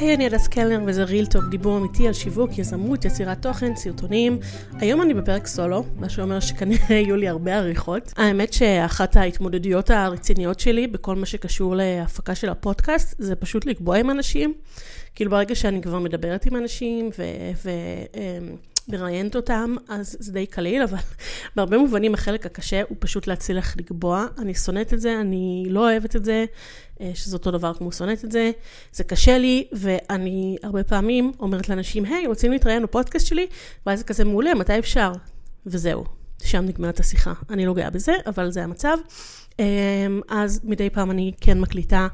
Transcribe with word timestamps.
היי, 0.00 0.14
אני 0.14 0.26
הדס 0.26 0.48
קלנר 0.48 0.80
וזה 0.86 1.04
ריל 1.04 1.26
טוק, 1.26 1.44
דיבור 1.44 1.78
אמיתי 1.78 2.06
על 2.06 2.12
שיווק, 2.12 2.58
יזמות, 2.58 3.04
יצירת 3.04 3.42
תוכן, 3.42 3.76
סרטונים. 3.76 4.38
היום 4.78 5.02
אני 5.02 5.14
בפרק 5.14 5.46
סולו, 5.46 5.84
מה 5.96 6.08
שאומר 6.08 6.40
שכנראה 6.40 6.94
יהיו 6.94 7.16
לי 7.16 7.28
הרבה 7.28 7.54
עריכות. 7.56 8.12
האמת 8.16 8.52
שאחת 8.52 9.16
ההתמודדויות 9.16 9.90
הרציניות 9.90 10.60
שלי 10.60 10.86
בכל 10.86 11.16
מה 11.16 11.26
שקשור 11.26 11.76
להפקה 11.76 12.34
של 12.34 12.48
הפודקאסט, 12.48 13.14
זה 13.18 13.36
פשוט 13.36 13.66
לקבוע 13.66 13.96
עם 13.96 14.10
אנשים. 14.10 14.54
כאילו 15.14 15.30
ברגע 15.30 15.54
שאני 15.54 15.82
כבר 15.82 15.98
מדברת 15.98 16.46
עם 16.46 16.56
אנשים 16.56 17.10
ו... 17.18 17.22
ו 17.64 17.70
אמ, 18.14 18.56
מראיינת 18.88 19.36
אותם, 19.36 19.76
אז 19.88 20.16
זה 20.20 20.32
די 20.32 20.46
קליל, 20.46 20.82
אבל 20.82 20.98
בהרבה 21.56 21.78
מובנים 21.78 22.14
החלק 22.14 22.46
הקשה 22.46 22.82
הוא 22.88 22.96
פשוט 23.00 23.26
להצליח 23.26 23.76
לקבוע. 23.76 24.26
אני 24.38 24.54
שונאת 24.54 24.94
את 24.94 25.00
זה, 25.00 25.20
אני 25.20 25.64
לא 25.68 25.80
אוהבת 25.90 26.16
את 26.16 26.24
זה, 26.24 26.44
אה, 27.00 27.10
שזה 27.14 27.36
אותו 27.36 27.50
דבר 27.50 27.74
כמו 27.74 27.92
שונאת 27.92 28.24
את 28.24 28.32
זה. 28.32 28.50
זה 28.92 29.04
קשה 29.04 29.38
לי, 29.38 29.66
ואני 29.72 30.56
הרבה 30.62 30.84
פעמים 30.84 31.32
אומרת 31.40 31.68
לאנשים, 31.68 32.04
היי, 32.04 32.26
רוצים 32.26 32.52
להתראיין 32.52 32.82
בפודקאסט 32.82 33.26
שלי? 33.26 33.46
ואז 33.86 33.98
זה 33.98 34.04
כזה 34.04 34.24
מעולה, 34.24 34.54
מתי 34.54 34.78
אפשר? 34.78 35.12
וזהו, 35.66 36.04
שם 36.42 36.64
נגמרת 36.64 37.00
השיחה. 37.00 37.32
אני 37.50 37.66
לא 37.66 37.74
גאה 37.74 37.90
בזה, 37.90 38.12
אבל 38.26 38.50
זה 38.50 38.64
המצב. 38.64 38.96
אמ, 39.58 40.20
אז 40.28 40.60
מדי 40.64 40.90
פעם 40.90 41.10
אני 41.10 41.32
כן 41.40 41.60
מקליטה 41.60 42.08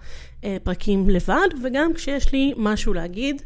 אה, 0.44 0.56
פרקים 0.62 1.10
לבד, 1.10 1.48
וגם 1.62 1.94
כשיש 1.94 2.32
לי 2.32 2.52
משהו 2.56 2.94
להגיד, 2.94 3.42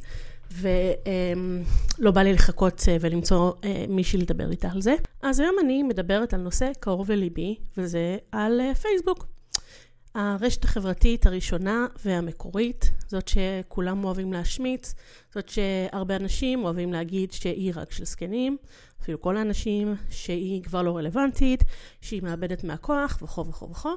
ולא 0.61 2.11
בא 2.11 2.23
לי 2.23 2.33
לחכות 2.33 2.83
אה, 2.89 2.97
ולמצוא 3.01 3.53
אה, 3.65 3.85
מישהי 3.89 4.19
לדבר 4.19 4.51
איתה 4.51 4.69
על 4.73 4.83
זה. 4.83 4.95
אז 5.23 5.41
היום 5.41 5.57
אני 5.61 5.83
מדברת 5.83 6.35
על 6.35 6.41
נושא 6.41 6.71
קרוב 6.81 7.11
לליבי, 7.11 7.57
וזה 7.77 8.17
על 8.33 8.61
אה, 8.61 8.75
פייסבוק. 8.75 9.27
הרשת 10.15 10.65
החברתית 10.65 11.27
הראשונה 11.27 11.87
והמקורית, 12.05 12.91
זאת 13.07 13.29
שכולם 13.29 14.05
אוהבים 14.05 14.33
להשמיץ, 14.33 14.95
זאת 15.35 15.49
שהרבה 15.49 16.17
אנשים 16.17 16.65
אוהבים 16.65 16.93
להגיד 16.93 17.33
שהיא 17.33 17.73
רק 17.77 17.93
של 17.93 18.05
זקנים, 18.05 18.57
אפילו 19.03 19.21
כל 19.21 19.37
האנשים, 19.37 19.95
שהיא 20.11 20.63
כבר 20.63 20.83
לא 20.83 20.97
רלוונטית, 20.97 21.65
שהיא 22.01 22.23
מאבדת 22.23 22.65
מהכוח 22.65 23.19
וכו' 23.23 23.47
וכו' 23.47 23.71
וכו'. 23.71 23.91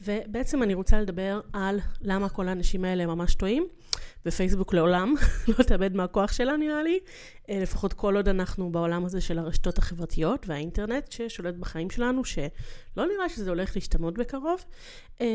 ובעצם 0.00 0.62
אני 0.62 0.74
רוצה 0.74 1.00
לדבר 1.00 1.40
על 1.52 1.80
למה 2.00 2.28
כל 2.28 2.48
האנשים 2.48 2.84
האלה 2.84 3.06
ממש 3.06 3.34
טועים, 3.34 3.66
ופייסבוק 4.26 4.74
לעולם 4.74 5.14
לא 5.58 5.64
תאבד 5.64 5.96
מהכוח 5.96 6.32
שלה 6.32 6.56
נראה 6.56 6.82
לי, 6.82 6.98
אה, 7.50 7.58
לפחות 7.62 7.92
כל 7.92 8.16
עוד 8.16 8.28
אנחנו 8.28 8.72
בעולם 8.72 9.04
הזה 9.04 9.20
של 9.20 9.38
הרשתות 9.38 9.78
החברתיות 9.78 10.48
והאינטרנט 10.48 11.12
ששולט 11.12 11.54
בחיים 11.54 11.90
שלנו, 11.90 12.24
שלא 12.24 12.46
נראה 12.96 13.28
שזה 13.28 13.50
הולך 13.50 13.76
להשתנות 13.76 14.18
בקרוב, 14.18 14.64
אמ, 15.20 15.26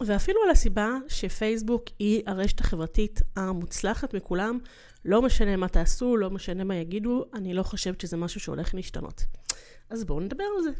ואפילו 0.00 0.42
על 0.44 0.50
הסיבה 0.50 0.90
שפייסבוק 1.08 1.84
היא 1.98 2.22
הרשת 2.26 2.60
החברתית 2.60 3.22
המוצלחת 3.36 4.14
מכולם, 4.14 4.58
לא 5.04 5.22
משנה 5.22 5.56
מה 5.56 5.68
תעשו, 5.68 6.16
לא 6.16 6.30
משנה 6.30 6.64
מה 6.64 6.76
יגידו, 6.76 7.24
אני 7.34 7.54
לא 7.54 7.62
חושבת 7.62 8.00
שזה 8.00 8.16
משהו 8.16 8.40
שהולך 8.40 8.74
להשתנות. 8.74 9.24
אז 9.90 10.04
בואו 10.04 10.20
נדבר 10.20 10.44
על 10.56 10.62
זה. 10.62 10.70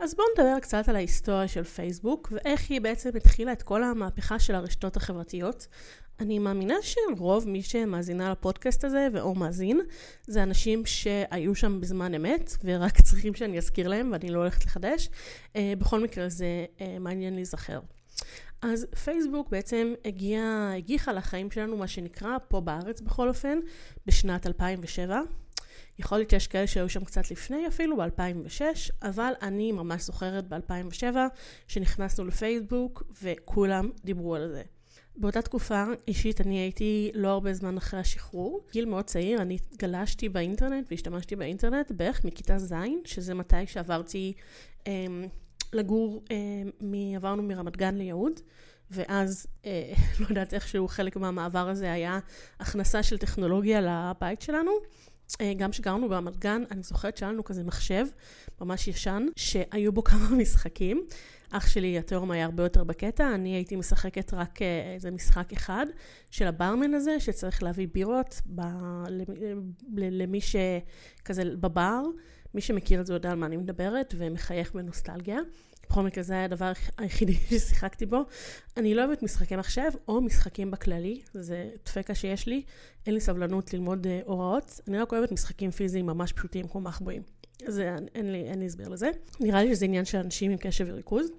אז 0.00 0.14
בואו 0.14 0.26
נדבר 0.34 0.60
קצת 0.60 0.88
על 0.88 0.96
ההיסטוריה 0.96 1.48
של 1.48 1.64
פייסבוק, 1.64 2.32
ואיך 2.32 2.70
היא 2.70 2.80
בעצם 2.80 3.10
התחילה 3.16 3.52
את 3.52 3.62
כל 3.62 3.82
המהפכה 3.82 4.38
של 4.38 4.54
הרשתות 4.54 4.96
החברתיות. 4.96 5.66
אני 6.20 6.38
מאמינה 6.38 6.74
שרוב 6.82 7.48
מי 7.48 7.62
שמאזינה 7.62 8.32
לפודקאסט 8.32 8.84
הזה, 8.84 9.08
ואו 9.12 9.34
מאזין, 9.34 9.80
זה 10.26 10.42
אנשים 10.42 10.86
שהיו 10.86 11.54
שם 11.54 11.80
בזמן 11.80 12.14
אמת, 12.14 12.56
ורק 12.64 13.00
צריכים 13.06 13.34
שאני 13.34 13.58
אזכיר 13.58 13.88
להם, 13.88 14.10
ואני 14.12 14.30
לא 14.30 14.38
הולכת 14.38 14.64
לחדש. 14.64 15.08
אה, 15.56 15.72
בכל 15.78 16.00
מקרה 16.00 16.28
זה 16.28 16.64
אה, 16.80 16.98
מעניין 17.00 17.34
להיזכר. 17.34 17.80
אז 18.62 18.86
פייסבוק 19.04 19.48
בעצם 19.50 19.94
הגיע, 20.04 20.70
הגיחה 20.76 21.12
לחיים 21.12 21.50
שלנו, 21.50 21.76
מה 21.76 21.88
שנקרא, 21.88 22.36
פה 22.48 22.60
בארץ 22.60 23.00
בכל 23.00 23.28
אופן, 23.28 23.58
בשנת 24.06 24.46
2007. 24.46 25.20
יכול 25.98 26.18
להיות 26.18 26.30
שיש 26.30 26.46
כאלה 26.46 26.66
שהיו 26.66 26.88
שם 26.88 27.04
קצת 27.04 27.30
לפני 27.30 27.66
אפילו, 27.68 27.96
ב-2006, 27.96 28.62
אבל 29.02 29.32
אני 29.42 29.72
ממש 29.72 30.02
זוכרת 30.02 30.48
ב-2007 30.48 31.16
שנכנסנו 31.68 32.24
לפייסבוק 32.24 33.02
וכולם 33.22 33.90
דיברו 34.04 34.34
על 34.34 34.48
זה. 34.48 34.62
באותה 35.16 35.42
תקופה 35.42 35.84
אישית 36.08 36.40
אני 36.40 36.58
הייתי 36.58 37.10
לא 37.14 37.28
הרבה 37.28 37.54
זמן 37.54 37.76
אחרי 37.76 38.00
השחרור, 38.00 38.60
גיל 38.72 38.84
מאוד 38.84 39.04
צעיר, 39.04 39.42
אני 39.42 39.58
גלשתי 39.76 40.28
באינטרנט 40.28 40.86
והשתמשתי 40.90 41.36
באינטרנט 41.36 41.92
בערך 41.92 42.24
מכיתה 42.24 42.58
ז', 42.58 42.74
שזה 43.04 43.34
מתי 43.34 43.66
שעברתי 43.66 44.32
אה, 44.86 45.06
לגור, 45.72 46.22
אה, 46.30 46.36
מ, 46.80 47.16
עברנו 47.16 47.42
מרמת 47.42 47.76
גן 47.76 47.94
ליהוד. 47.94 48.40
ואז, 48.90 49.46
אה, 49.66 49.92
לא 50.20 50.26
יודעת 50.28 50.54
איכשהו 50.54 50.88
חלק 50.88 51.16
מהמעבר 51.16 51.68
הזה 51.68 51.92
היה 51.92 52.18
הכנסה 52.60 53.02
של 53.02 53.18
טכנולוגיה 53.18 53.80
לבית 53.80 54.42
שלנו. 54.42 54.70
אה, 55.40 55.52
גם 55.56 55.70
כשגרנו 55.70 56.08
ברמת 56.08 56.36
גן, 56.36 56.62
אני 56.70 56.82
זוכרת 56.82 57.16
שהיה 57.16 57.32
לנו 57.32 57.44
כזה 57.44 57.64
מחשב 57.64 58.06
ממש 58.60 58.88
ישן, 58.88 59.26
שהיו 59.36 59.92
בו 59.92 60.04
כמה 60.04 60.28
משחקים. 60.30 61.06
אח 61.50 61.66
שלי 61.66 61.98
התאום 61.98 62.30
היה 62.30 62.44
הרבה 62.44 62.62
יותר 62.62 62.84
בקטע, 62.84 63.34
אני 63.34 63.54
הייתי 63.54 63.76
משחקת 63.76 64.34
רק 64.34 64.62
אה, 64.62 64.92
איזה 64.94 65.10
משחק 65.10 65.52
אחד 65.52 65.86
של 66.30 66.46
הברמן 66.46 66.94
הזה, 66.94 67.20
שצריך 67.20 67.62
להביא 67.62 67.88
בירות 67.92 68.40
ב, 68.46 68.60
למי 69.96 70.40
שכזה 70.40 71.42
בבר. 71.60 72.02
מי 72.54 72.60
שמכיר 72.60 73.00
את 73.00 73.06
זה 73.06 73.14
יודע 73.14 73.30
על 73.30 73.36
מה 73.36 73.46
אני 73.46 73.56
מדברת 73.56 74.14
ומחייך 74.18 74.74
בנוסטלגיה. 74.74 75.38
בכל 75.90 76.02
מקרה 76.02 76.22
זה 76.22 76.34
היה 76.34 76.44
הדבר 76.44 76.72
היחידי 76.98 77.34
ששיחקתי 77.50 78.06
בו. 78.06 78.20
אני 78.76 78.94
לא 78.94 79.04
אוהבת 79.04 79.22
משחקי 79.22 79.56
מחשב 79.56 79.90
או 80.08 80.20
משחקים 80.20 80.70
בכללי, 80.70 81.22
זה 81.34 81.70
דפקה 81.84 82.14
שיש 82.14 82.46
לי. 82.46 82.62
אין 83.06 83.14
לי 83.14 83.20
סבלנות 83.20 83.74
ללמוד 83.74 84.06
uh, 84.06 84.08
הוראות. 84.26 84.80
אני 84.88 84.98
רק 84.98 85.12
אוהבת 85.12 85.32
משחקים 85.32 85.70
פיזיים 85.70 86.06
ממש 86.06 86.32
פשוטים 86.32 86.68
כמו 86.68 86.80
מחבואים. 86.80 87.22
זה, 87.66 87.96
אין 88.14 88.32
לי, 88.32 88.44
אין 88.44 88.58
לי 88.58 88.66
הסבר 88.66 88.88
לזה. 88.88 89.10
נראה 89.40 89.62
לי 89.62 89.74
שזה 89.74 89.84
עניין 89.84 90.04
של 90.04 90.18
אנשים 90.18 90.50
עם 90.50 90.56
קשב 90.56 90.86
וריכוז. 90.88 91.30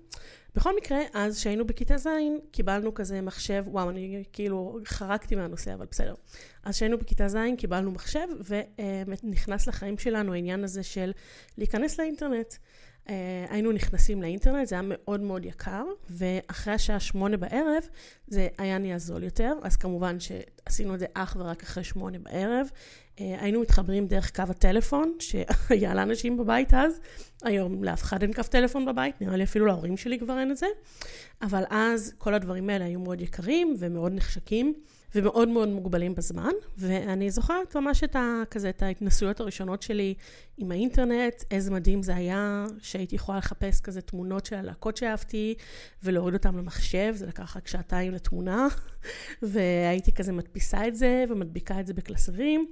בכל 0.56 0.76
מקרה, 0.78 1.00
אז 1.14 1.38
כשהיינו 1.38 1.68
בכיתה 1.68 1.98
ז', 1.98 2.08
קיבלנו 2.52 2.94
כזה 2.94 3.22
מחשב, 3.22 3.64
וואו, 3.68 3.90
אני 3.90 4.24
כאילו 4.34 4.80
חרקתי 4.86 5.36
מהנושא, 5.36 5.74
אבל 5.74 5.86
בסדר. 5.92 6.14
אז 6.64 6.76
כשהיינו 6.76 6.98
בכיתה 6.98 7.28
ז', 7.28 7.38
קיבלנו 7.58 7.92
מחשב, 7.92 8.28
ונכנס 8.46 9.68
לחיים 9.68 9.98
שלנו 9.98 10.34
העניין 10.34 10.64
הזה 10.64 10.84
של 10.84 11.12
להיכנס 11.58 12.00
לאינטרנט. 12.00 12.54
Uh, 13.06 13.10
היינו 13.50 13.72
נכנסים 13.72 14.22
לאינטרנט, 14.22 14.68
זה 14.68 14.76
היה 14.76 14.82
מאוד 14.86 15.22
מאוד 15.22 15.46
יקר, 15.46 15.84
ואחרי 16.10 16.74
השעה 16.74 17.00
שמונה 17.00 17.38
בערב 17.38 17.84
זה 18.28 18.48
היה 18.58 18.78
נהיה 18.78 18.98
זול 18.98 19.24
יותר, 19.24 19.54
אז 19.64 19.76
כמובן 19.76 20.18
שעשינו 20.20 20.94
את 20.94 21.00
זה 21.00 21.06
אך 21.14 21.36
ורק 21.40 21.64
אחרי 21.64 21.84
שמונה 21.84 22.20
בערב. 22.20 22.68
Uh, 23.16 23.20
היינו 23.20 23.62
מתחברים 23.62 24.08
דרך 24.08 24.36
קו 24.36 24.44
הטלפון, 24.50 25.14
שהיה 25.20 25.94
לאנשים 25.96 26.38
בבית 26.38 26.74
אז, 26.74 27.00
היום 27.44 27.84
לאף 27.84 28.04
אחד 28.04 28.22
אין 28.22 28.34
קו 28.34 28.44
טלפון 28.44 28.86
בבית, 28.86 29.22
נראה 29.22 29.38
לי 29.38 29.44
אפילו 29.44 29.66
להורים 29.66 29.98
שלי 29.98 30.20
כבר 30.20 30.40
אין 30.40 30.52
את 30.52 30.58
זה, 30.58 30.68
אבל 31.42 31.64
אז 31.70 32.14
כל 32.18 32.34
הדברים 32.34 32.70
האלה 32.70 32.86
היו 32.86 33.00
מאוד 33.00 33.22
יקרים 33.22 33.76
ומאוד 33.80 34.12
נחשקים. 34.16 34.74
ומאוד 35.16 35.48
מאוד 35.48 35.70
מוגבלים 35.70 36.16
בזמן, 36.16 36.52
ואני 36.78 37.32
זוכרת 37.32 37.76
ממש 37.76 38.04
את, 38.04 38.16
ה, 38.16 38.44
כזה, 38.52 38.70
את 38.70 38.84
ההתנסויות 38.84 39.40
הראשונות 39.40 39.82
שלי 39.82 40.14
עם 40.58 40.72
האינטרנט, 40.72 41.44
איזה 41.52 41.72
מדהים 41.72 42.04
זה 42.04 42.16
היה, 42.16 42.66
שהייתי 42.80 43.16
יכולה 43.16 43.38
לחפש 43.38 43.82
כזה 43.82 44.02
תמונות 44.02 44.46
של 44.46 44.56
הלהקות 44.56 44.98
שאהבתי, 44.98 45.56
ולהוריד 46.04 46.34
אותן 46.34 46.56
למחשב, 46.56 47.14
זה 47.16 47.26
לקח 47.26 47.58
רק 47.58 47.68
שעתיים 47.68 48.14
לתמונה, 48.14 48.68
והייתי 49.42 50.12
כזה 50.12 50.32
מדפיסה 50.32 50.88
את 50.88 50.96
זה, 50.96 51.26
ומדביקה 51.30 51.80
את 51.80 51.88
זה 51.88 51.94
בקלסרים, 51.94 52.72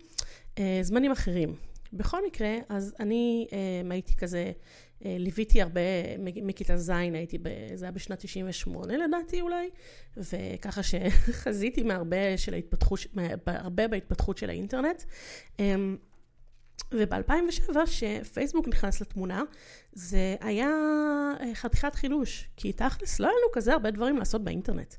אה, 0.59 0.79
זמנים 0.81 1.11
אחרים. 1.11 1.55
בכל 1.93 2.25
מקרה, 2.27 2.55
אז 2.69 2.93
אני 2.99 3.47
אה, 3.53 3.91
הייתי 3.91 4.15
כזה 4.15 4.51
אה, 5.05 5.15
ליוויתי 5.19 5.61
הרבה, 5.61 5.81
מכיתה 6.19 6.77
ז' 6.77 6.89
הייתי, 6.89 7.37
ב, 7.37 7.49
זה 7.75 7.85
היה 7.85 7.91
בשנת 7.91 8.19
98 8.19 8.97
לדעתי 8.97 9.41
אולי, 9.41 9.69
וככה 10.17 10.81
שחזיתי 10.83 11.83
מהרבה 11.83 12.37
של 12.37 12.53
ההתפתחות, 12.53 12.99
הרבה 13.45 13.87
בהתפתחות 13.87 14.37
של 14.37 14.49
האינטרנט. 14.49 15.03
אמ, 15.59 15.97
וב-2007, 16.91 17.75
כשפייסבוק 17.85 18.67
נכנס 18.67 19.01
לתמונה, 19.01 19.43
זה 19.93 20.35
היה 20.41 20.69
אה, 21.39 21.55
חתיכת 21.55 21.95
חידוש, 21.95 22.49
כי 22.57 22.73
תכלס 22.73 23.19
לא 23.19 23.27
היה 23.27 23.35
לנו 23.35 23.51
כזה 23.53 23.73
הרבה 23.73 23.91
דברים 23.91 24.17
לעשות 24.17 24.43
באינטרנט 24.43 24.93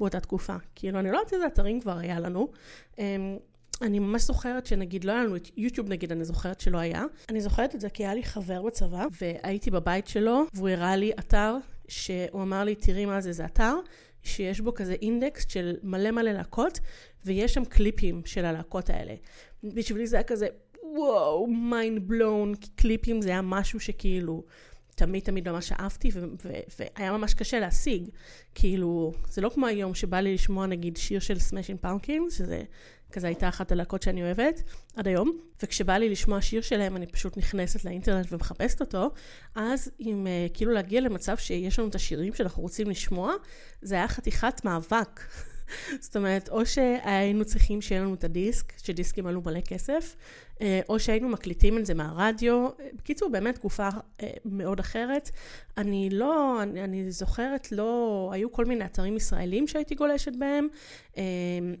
באותה 0.00 0.20
תקופה. 0.20 0.56
כאילו, 0.74 0.98
אני 0.98 1.10
לא 1.10 1.18
יודעת 1.18 1.32
איזה 1.32 1.46
אתרים 1.46 1.80
כבר 1.80 1.98
היה 1.98 2.20
לנו. 2.20 2.48
אני 3.82 3.98
ממש 3.98 4.22
זוכרת 4.22 4.66
שנגיד 4.66 5.04
לא 5.04 5.12
היה 5.12 5.24
לנו 5.24 5.36
את 5.36 5.48
יוטיוב 5.56 5.88
נגיד, 5.88 6.12
אני 6.12 6.24
זוכרת 6.24 6.60
שלא 6.60 6.78
היה. 6.78 7.04
אני 7.28 7.40
זוכרת 7.40 7.74
את 7.74 7.80
זה 7.80 7.90
כי 7.90 8.04
היה 8.04 8.14
לי 8.14 8.22
חבר 8.22 8.62
בצבא, 8.62 9.06
והייתי 9.20 9.70
בבית 9.70 10.08
שלו, 10.08 10.44
והוא 10.54 10.68
הראה 10.68 10.96
לי 10.96 11.12
אתר, 11.18 11.56
שהוא 11.88 12.42
אמר 12.42 12.64
לי, 12.64 12.74
תראי 12.74 13.06
מה 13.06 13.20
זה, 13.20 13.32
זה 13.32 13.44
אתר 13.44 13.74
שיש 14.22 14.60
בו 14.60 14.74
כזה 14.74 14.92
אינדקס 15.02 15.46
של 15.48 15.76
מלא 15.82 16.10
מלא 16.10 16.30
להקות, 16.30 16.80
ויש 17.24 17.54
שם 17.54 17.64
קליפים 17.64 18.22
של 18.24 18.44
הלהקות 18.44 18.90
האלה. 18.90 19.14
בשבילי 19.64 20.06
זה 20.06 20.16
היה 20.16 20.22
כזה, 20.22 20.46
וואו, 20.82 21.46
mind 21.46 22.08
blown, 22.08 22.54
קליפים 22.76 23.22
זה 23.22 23.28
היה 23.28 23.42
משהו 23.42 23.80
שכאילו... 23.80 24.44
תמיד 24.98 25.22
תמיד 25.22 25.48
ממש 25.48 25.72
אהבתי, 25.72 26.10
ו- 26.14 26.60
והיה 26.78 27.12
ממש 27.12 27.34
קשה 27.34 27.60
להשיג. 27.60 28.08
כאילו, 28.54 29.12
זה 29.28 29.40
לא 29.40 29.48
כמו 29.48 29.66
היום 29.66 29.94
שבא 29.94 30.20
לי 30.20 30.34
לשמוע 30.34 30.66
נגיד 30.66 30.96
שיר 30.96 31.20
של 31.20 31.38
Smashing 31.38 31.76
Pumpkins, 31.76 32.38
שזה 32.38 32.62
כזה 33.12 33.26
הייתה 33.26 33.48
אחת 33.48 33.72
הלהקות 33.72 34.02
שאני 34.02 34.22
אוהבת 34.22 34.62
עד 34.96 35.08
היום, 35.08 35.38
וכשבא 35.62 35.96
לי 35.96 36.08
לשמוע 36.08 36.42
שיר 36.42 36.62
שלהם 36.62 36.96
אני 36.96 37.06
פשוט 37.06 37.36
נכנסת 37.36 37.84
לאינטרנט 37.84 38.26
ומחפשת 38.32 38.80
אותו, 38.80 39.10
אז 39.54 39.90
אם 40.00 40.26
uh, 40.26 40.56
כאילו 40.56 40.72
להגיע 40.72 41.00
למצב 41.00 41.36
שיש 41.36 41.78
לנו 41.78 41.88
את 41.88 41.94
השירים 41.94 42.34
שאנחנו 42.34 42.62
רוצים 42.62 42.90
לשמוע, 42.90 43.32
זה 43.82 43.94
היה 43.94 44.08
חתיכת 44.08 44.64
מאבק. 44.64 45.20
זאת 46.00 46.16
אומרת, 46.16 46.48
או 46.48 46.66
שהיינו 46.66 47.44
צריכים 47.44 47.80
שיהיה 47.80 48.00
לנו 48.00 48.14
את 48.14 48.24
הדיסק, 48.24 48.72
שדיסקים 48.78 49.26
עלו 49.26 49.40
מלא 49.40 49.60
כסף, 49.60 50.16
אה, 50.60 50.80
או 50.88 51.00
שהיינו 51.00 51.28
מקליטים 51.28 51.78
את 51.78 51.86
זה 51.86 51.94
מהרדיו. 51.94 52.68
בקיצור, 52.94 53.30
באמת 53.30 53.54
תקופה 53.54 53.88
אה, 54.22 54.30
מאוד 54.44 54.80
אחרת. 54.80 55.30
אני 55.76 56.08
לא, 56.12 56.62
אני, 56.62 56.84
אני 56.84 57.10
זוכרת, 57.10 57.72
לא, 57.72 58.30
היו 58.32 58.52
כל 58.52 58.64
מיני 58.64 58.84
אתרים 58.84 59.16
ישראלים 59.16 59.66
שהייתי 59.66 59.94
גולשת 59.94 60.32
בהם, 60.38 60.68
אה, 61.16 61.22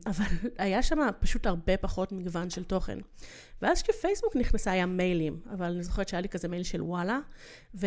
אבל 0.10 0.48
היה 0.58 0.82
שם 0.82 0.98
פשוט 1.20 1.46
הרבה 1.46 1.76
פחות 1.76 2.12
מגוון 2.12 2.50
של 2.50 2.64
תוכן. 2.64 2.98
ואז 3.62 3.82
כשפייסבוק 3.82 4.36
נכנסה 4.36 4.70
היה 4.70 4.86
מיילים, 4.86 5.40
אבל 5.52 5.66
אני 5.66 5.82
זוכרת 5.82 6.08
שהיה 6.08 6.20
לי 6.20 6.28
כזה 6.28 6.48
מייל 6.48 6.62
של 6.62 6.82
וואלה, 6.82 7.18
ו... 7.74 7.86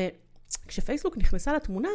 כשפייסבוק 0.68 1.18
נכנסה 1.18 1.54
לתמונה, 1.54 1.89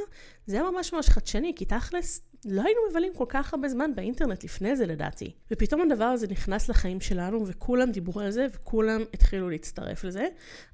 זה 0.47 0.61
היה 0.61 0.71
ממש 0.71 0.93
ממש 0.93 1.09
חדשני, 1.09 1.53
כי 1.57 1.65
תכלס, 1.65 2.21
לא 2.49 2.63
היינו 2.63 2.81
מבלים 2.91 3.13
כל 3.15 3.25
כך 3.29 3.55
הרבה 3.55 3.69
זמן 3.69 3.95
באינטרנט 3.95 4.45
לפני 4.45 4.77
זה 4.77 4.87
לדעתי. 4.87 5.33
ופתאום 5.51 5.81
הדבר 5.81 6.05
הזה 6.05 6.27
נכנס 6.27 6.69
לחיים 6.69 7.01
שלנו, 7.01 7.47
וכולם 7.47 7.91
דיברו 7.91 8.21
על 8.21 8.31
זה, 8.31 8.47
וכולם 8.53 9.03
התחילו 9.15 9.51
להצטרף 9.51 10.05
לזה. 10.05 10.27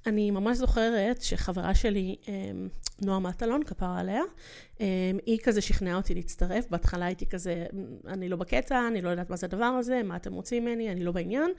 אני 0.06 0.30
ממש 0.30 0.58
זוכרת 0.58 1.22
שחברה 1.22 1.74
שלי, 1.74 2.16
אמ, 2.28 2.68
נועה 3.02 3.20
מטלון, 3.20 3.62
כפרה 3.64 4.00
עליה, 4.00 4.22
אמ, 4.80 4.86
היא 5.26 5.38
כזה 5.42 5.60
שכנעה 5.60 5.96
אותי 5.96 6.14
להצטרף. 6.14 6.66
בהתחלה 6.70 7.06
הייתי 7.06 7.26
כזה, 7.26 7.66
אני 8.06 8.28
לא 8.28 8.36
בקטע, 8.36 8.88
אני 8.88 9.02
לא 9.02 9.08
יודעת 9.08 9.30
מה 9.30 9.36
זה 9.36 9.46
הדבר 9.46 9.64
הזה, 9.64 10.02
מה 10.02 10.16
אתם 10.16 10.32
רוצים 10.32 10.64
ממני, 10.64 10.90
אני 10.90 11.04
לא 11.04 11.12
בעניין. 11.12 11.50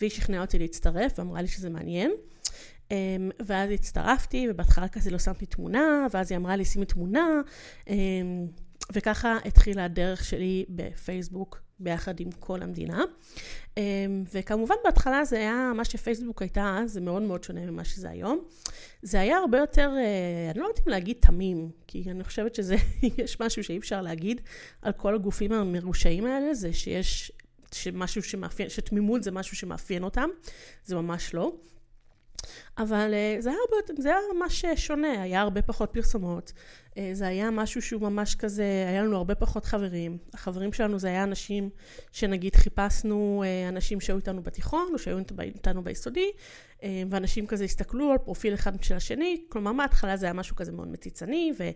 והיא 0.00 0.10
שכנעה 0.10 0.40
אותי 0.40 0.58
להצטרף, 0.58 1.18
ואמרה 1.18 1.42
לי 1.42 1.48
שזה 1.48 1.70
מעניין. 1.70 2.10
Um, 2.88 2.90
ואז 3.46 3.70
הצטרפתי, 3.70 4.46
ובהתחלה 4.50 4.88
כזה 4.88 5.10
לא 5.10 5.18
שמתי 5.18 5.46
תמונה, 5.46 6.06
ואז 6.12 6.32
היא 6.32 6.38
אמרה 6.38 6.56
לי, 6.56 6.64
שימי 6.64 6.86
תמונה, 6.86 7.40
um, 7.84 7.90
וככה 8.92 9.38
התחילה 9.44 9.84
הדרך 9.84 10.24
שלי 10.24 10.64
בפייסבוק 10.68 11.60
ביחד 11.80 12.20
עם 12.20 12.30
כל 12.30 12.62
המדינה. 12.62 13.02
Um, 13.66 13.80
וכמובן 14.34 14.74
בהתחלה 14.84 15.24
זה 15.24 15.36
היה, 15.36 15.72
מה 15.76 15.84
שפייסבוק 15.84 16.42
הייתה 16.42 16.78
אז, 16.78 16.92
זה 16.92 17.00
מאוד 17.00 17.22
מאוד 17.22 17.44
שונה 17.44 17.60
ממה 17.60 17.84
שזה 17.84 18.10
היום. 18.10 18.44
זה 19.02 19.20
היה 19.20 19.36
הרבה 19.36 19.58
יותר, 19.58 19.90
uh, 19.90 20.50
אני 20.50 20.60
לא 20.60 20.66
יודעת 20.66 20.86
אם 20.86 20.90
להגיד 20.92 21.16
תמים, 21.20 21.70
כי 21.86 22.04
אני 22.10 22.24
חושבת 22.24 22.54
שזה, 22.54 22.76
יש 23.18 23.40
משהו 23.40 23.64
שאי 23.64 23.78
אפשר 23.78 24.02
להגיד 24.02 24.40
על 24.82 24.92
כל 24.92 25.14
הגופים 25.14 25.52
המרושעים 25.52 26.26
האלה, 26.26 26.54
זה 26.54 26.72
שיש 26.72 27.32
שמשהו 27.74 28.22
שמאפיין, 28.22 28.68
שתמימות 28.68 29.22
זה 29.22 29.30
משהו 29.30 29.56
שמאפיין 29.56 30.04
אותם, 30.04 30.28
זה 30.84 30.96
ממש 30.96 31.34
לא. 31.34 31.52
אבל 32.78 33.14
אה, 33.14 33.36
זה 33.40 33.50
היה, 33.50 33.58
הרבה, 33.64 34.02
זה 34.02 34.08
היה 34.08 34.18
ממש 34.34 34.64
אה, 34.64 34.76
שונה, 34.76 35.22
היה 35.22 35.40
הרבה 35.40 35.62
פחות 35.62 35.90
פרסומות. 35.92 36.52
אה, 36.98 37.10
זה 37.12 37.26
היה 37.26 37.50
משהו 37.50 37.82
שהוא 37.82 38.02
ממש 38.02 38.34
כזה, 38.34 38.84
היה 38.88 39.02
לנו 39.02 39.16
הרבה 39.16 39.34
פחות 39.34 39.64
חברים. 39.64 40.18
החברים 40.34 40.72
שלנו 40.72 40.98
זה 40.98 41.08
היה 41.08 41.22
אנשים 41.22 41.70
שנגיד 42.12 42.56
חיפשנו 42.56 43.44
אנשים 43.68 44.00
שהיו 44.00 44.16
איתנו 44.16 44.42
בתיכון, 44.42 44.88
או 44.92 44.98
שהיו 44.98 45.18
איתנו 45.40 45.84
ביסודי, 45.84 46.30
ואנשים 46.82 47.46
כזה 47.46 47.64
הסתכלו 47.64 48.12
על 48.12 48.18
פרופיל 48.18 48.54
אחד 48.54 48.82
של 48.82 48.94
השני. 48.94 49.42
כלומר, 49.48 49.72
מההתחלה 49.72 50.16
זה 50.16 50.26
היה 50.26 50.32
משהו 50.32 50.56
כזה 50.56 50.72
מאוד 50.72 50.88
מציצני, 50.88 51.52
ו, 51.58 51.70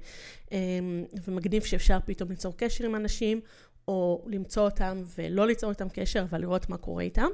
ומגניב 1.26 1.62
שאפשר 1.62 1.98
פתאום 2.04 2.30
ליצור 2.30 2.54
קשר 2.56 2.84
עם 2.84 2.94
אנשים, 2.94 3.40
או 3.88 4.24
למצוא 4.26 4.62
אותם 4.62 5.02
ולא 5.18 5.46
ליצור 5.46 5.70
איתם 5.70 5.88
קשר, 5.88 6.22
אבל 6.22 6.40
לראות 6.40 6.68
מה 6.68 6.76
קורה 6.76 7.02
איתם. 7.02 7.28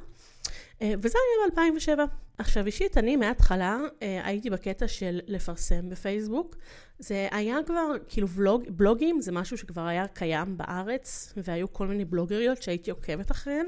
אה, 0.83 0.93
וזה 1.03 1.19
היה 1.19 1.67
ב-2007. 1.69 1.99
עכשיו 2.39 2.67
אישית, 2.67 2.99
אני 2.99 3.17
מההתחלה 3.17 3.79
אה, 4.03 4.27
הייתי 4.27 4.50
בקטע 4.50 4.89
של 4.89 5.21
לפרסם 5.27 5.91
בפייסבוק. 5.91 6.56
זה 6.99 7.29
היה 7.31 7.56
כבר, 7.67 7.93
כאילו 8.09 8.29
בלוג, 8.29 8.65
בלוגים 8.69 9.21
זה 9.21 9.33
משהו 9.33 9.59
שכבר 9.59 9.87
היה 9.87 10.06
קיים 10.09 10.56
בארץ, 10.56 11.35
והיו 11.37 11.73
כל 11.73 11.87
מיני 11.87 12.05
בלוגריות 12.05 12.62
שהייתי 12.62 12.91
עוקבת 12.91 13.31
אחריהן, 13.31 13.67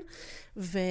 ואני, 0.57 0.91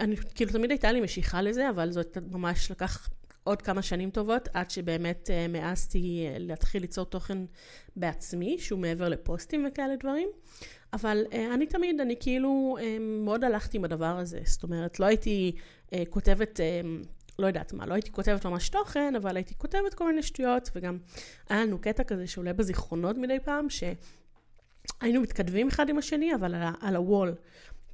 אני, 0.00 0.16
כאילו 0.34 0.52
תמיד 0.52 0.70
הייתה 0.70 0.92
לי 0.92 1.00
משיכה 1.00 1.42
לזה, 1.42 1.70
אבל 1.70 1.92
זאת 1.92 2.18
ממש 2.30 2.70
לקח 2.70 3.08
עוד 3.46 3.62
כמה 3.62 3.82
שנים 3.82 4.10
טובות, 4.10 4.48
עד 4.54 4.70
שבאמת 4.70 5.30
uh, 5.30 5.52
מעזתי 5.52 6.26
להתחיל 6.38 6.82
ליצור 6.82 7.04
תוכן 7.04 7.38
בעצמי, 7.96 8.58
שהוא 8.58 8.78
מעבר 8.78 9.08
לפוסטים 9.08 9.66
וכאלה 9.68 9.96
דברים. 9.96 10.28
אבל 10.92 11.24
uh, 11.30 11.34
אני 11.54 11.66
תמיד, 11.66 12.00
אני 12.00 12.14
כאילו 12.20 12.76
מאוד 13.24 13.44
הלכתי 13.44 13.76
עם 13.76 13.84
הדבר 13.84 14.18
הזה. 14.18 14.40
זאת 14.44 14.62
אומרת, 14.62 15.00
לא 15.00 15.06
הייתי 15.06 15.52
כותבת, 16.10 16.60
לא 17.38 17.46
יודעת 17.46 17.72
מה, 17.72 17.86
לא 17.86 17.94
הייתי 17.94 18.12
כותבת 18.12 18.46
ממש 18.46 18.68
תוכן, 18.68 19.14
אבל 19.16 19.36
הייתי 19.36 19.54
כותבת 19.58 19.94
כל 19.94 20.06
מיני 20.06 20.22
שטויות, 20.22 20.70
וגם 20.76 20.98
היה 21.48 21.62
לנו 21.62 21.78
קטע 21.78 22.04
כזה 22.04 22.26
שעולה 22.26 22.52
בזיכרונות 22.52 23.16
מדי 23.16 23.38
פעם, 23.44 23.66
שהיינו 23.70 25.20
מתכתבים 25.20 25.68
אחד 25.68 25.88
עם 25.88 25.98
השני, 25.98 26.34
אבל 26.34 26.54
על, 26.80 26.96
הוול. 26.96 27.34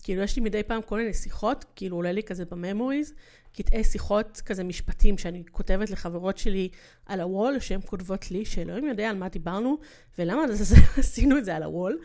כאילו, 0.03 0.23
יש 0.23 0.37
לי 0.37 0.43
מדי 0.43 0.63
פעם 0.63 0.83
כל 0.83 0.97
מיני 0.97 1.15
שיחות, 1.15 1.65
כאילו 1.77 1.97
עולה 1.97 2.13
לי 2.13 2.23
כזה 2.23 2.45
בממוריז, 2.45 3.15
קטעי 3.53 3.85
שיחות 3.85 4.43
כזה 4.47 4.65
משפטים 4.65 5.19
שאני 5.19 5.43
כותבת 5.51 5.91
לחברות 5.91 6.39
שלי 6.39 6.69
על 7.07 7.21
הוול, 7.21 7.59
שהן 7.59 7.81
כותבות 7.87 8.31
לי, 8.31 8.45
שאלוהים 8.45 8.89
יודע 8.89 9.11
על 9.11 9.17
מה 9.17 9.29
דיברנו, 9.29 9.79
ולמה 10.19 10.43
עשינו 10.99 11.39
את 11.39 11.45
זה 11.45 11.57
על 11.57 11.63
הוול. 11.63 11.99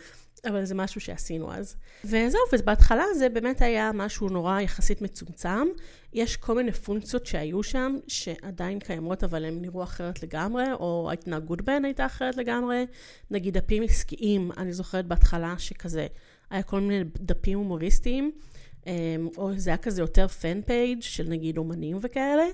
אבל 0.46 0.66
זה 0.66 0.76
משהו 0.76 1.02
שעשינו 1.02 1.54
אז. 1.54 1.76
וזהו, 2.06 2.40
ובהתחלה 2.54 3.04
זה 3.18 3.30
באמת 3.30 3.62
היה 3.62 3.92
משהו 3.94 4.30
נורא 4.30 4.60
יחסית 4.60 5.02
מצומצם. 5.02 5.68
יש 6.14 6.38
כל 6.38 6.56
מיני 6.56 6.72
פונקציות 6.72 7.26
שהיו 7.26 7.64
שם, 7.64 7.96
שעדיין 8.08 8.80
קיימות, 8.80 9.24
אבל 9.24 9.46
הן 9.46 9.62
נראו 9.62 9.84
אחרת 9.84 10.24
לגמרי, 10.24 10.74
או 10.74 11.08
ההתנהגות 11.10 11.62
בהן 11.62 11.86
הייתה 11.86 12.06
אחרת 12.06 12.38
לגמרי. 12.38 12.86
נגיד 13.32 13.58
דפים 13.58 13.84
עסקיים, 13.84 14.52
אני 14.58 14.74
זוכרת 14.74 15.06
בהתחלה 15.06 15.56
שכזה, 15.58 16.08
היה 16.50 16.64
כל 16.64 16.80
מיני 16.80 17.04
דפים 17.16 17.58
הומוריסטיים, 17.58 18.32
או 19.38 19.52
זה 19.58 19.70
היה 19.70 19.78
כזה 19.78 20.02
יותר 20.02 20.28
fan 20.28 20.62
page 20.62 21.02
של 21.02 21.30
נגיד 21.30 21.58
אומנים 21.58 21.98
וכאלה. 22.02 22.46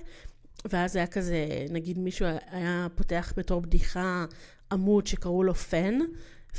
ואז 0.64 0.92
זה 0.92 0.98
היה 0.98 1.06
כזה, 1.06 1.66
נגיד 1.70 1.98
מישהו 1.98 2.26
היה 2.50 2.86
פותח 2.94 3.32
בתור 3.36 3.60
בדיחה 3.60 4.24
עמוד 4.72 5.06
שקראו 5.06 5.42
לו 5.42 5.54
fan, 5.54 5.98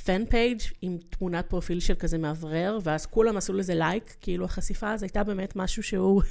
fan 0.06 0.25
page 0.25 0.62
עם 0.81 0.98
תמונת 1.10 1.45
פרופיל 1.49 1.80
של 1.80 1.95
כזה 1.95 2.18
מאוורר, 2.18 2.80
ואז 2.83 3.06
כולם 3.06 3.38
עשו 3.38 3.54
לזה 3.54 3.76
לייק, 3.76 4.16
כאילו 4.21 4.45
החשיפה 4.45 4.92
הזו 4.92 5.06
הייתה 5.06 5.23
באמת 5.23 5.56
משהו 5.56 5.83
שהוא, 5.83 6.21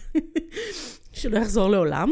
שלא 1.13 1.39
יחזור 1.39 1.69
לעולם. 1.69 2.11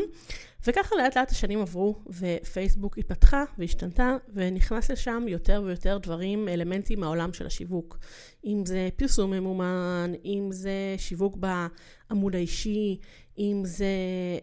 וככה 0.66 0.96
לאט 0.96 1.16
לאט 1.16 1.30
השנים 1.30 1.60
עברו, 1.60 2.02
ופייסבוק 2.06 2.98
התפתחה 2.98 3.44
והשתנתה, 3.58 4.16
ונכנס 4.34 4.90
לשם 4.90 5.24
יותר 5.28 5.62
ויותר 5.66 5.98
דברים, 5.98 6.48
אלמנטים 6.48 7.00
מהעולם 7.00 7.32
של 7.32 7.46
השיווק. 7.46 7.98
אם 8.44 8.62
זה 8.66 8.88
פרסום 8.96 9.30
ממומן, 9.30 10.12
אם 10.24 10.48
זה 10.50 10.94
שיווק 10.96 11.36
בעמוד 11.36 12.34
האישי, 12.34 12.98
אם 13.38 13.62
זה, 13.64 13.86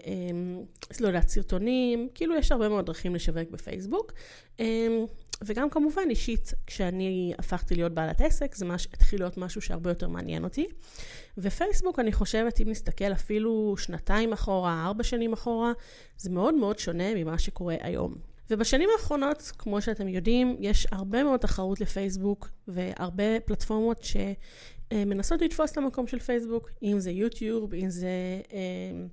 אמ, 0.06 0.64
לא 1.00 1.08
יודעת, 1.08 1.30
סרטונים, 1.30 2.10
כאילו 2.16 2.36
יש 2.36 2.52
הרבה 2.52 2.70
מאוד 2.70 2.86
דרכים 2.86 3.16
לשווק 3.16 3.50
בפייסבוק. 3.52 4.14
אמ, 4.60 5.06
וגם 5.44 5.70
כמובן 5.70 6.02
אישית, 6.10 6.54
כשאני 6.68 7.34
הפכתי 7.40 7.76
להיות 7.76 7.92
בעלת 7.92 8.22
עסק, 8.22 8.56
זה 8.56 8.66
מש, 8.66 8.88
התחיל 8.94 9.22
להיות 9.22 9.38
משהו 9.38 9.62
שהרבה 9.62 9.92
יותר 9.92 10.08
מעניין 10.08 10.44
אותי. 10.44 10.68
ופייסבוק, 11.38 12.00
אני 12.00 12.14
חושבת, 12.14 12.62
אם 12.62 12.70
נסתכל 12.70 13.12
אפילו 13.12 13.76
שנתיים 13.78 14.34
אחורה, 14.34 14.86
ארבע 14.86 15.04
שנים 15.04 15.34
אחורה, 15.34 15.72
זה 16.18 16.30
מאוד 16.30 16.54
מאוד 16.54 16.80
שונה 16.80 17.16
ממה 17.16 17.40
שקורה 17.40 17.76
היום. 17.82 18.16
ובשנים 18.50 18.90
האחרונות, 18.98 19.52
כמו 19.58 19.82
שאתם 19.82 20.08
יודעים, 20.08 20.58
יש 20.60 20.88
הרבה 20.92 21.24
מאוד 21.24 21.40
תחרות 21.40 21.82
לפייסבוק, 21.82 22.50
והרבה 22.68 23.40
פלטפורמות 23.40 24.06
שמנסות 24.92 25.42
לתפוס 25.42 25.72
את 25.72 25.78
המקום 25.78 26.08
של 26.08 26.20
פייסבוק, 26.20 26.70
אם 26.84 27.00
זה 27.00 27.12
יוטיוב, 27.12 27.74
אם 27.74 27.90
זה... 27.90 28.10
אה, 28.54 29.06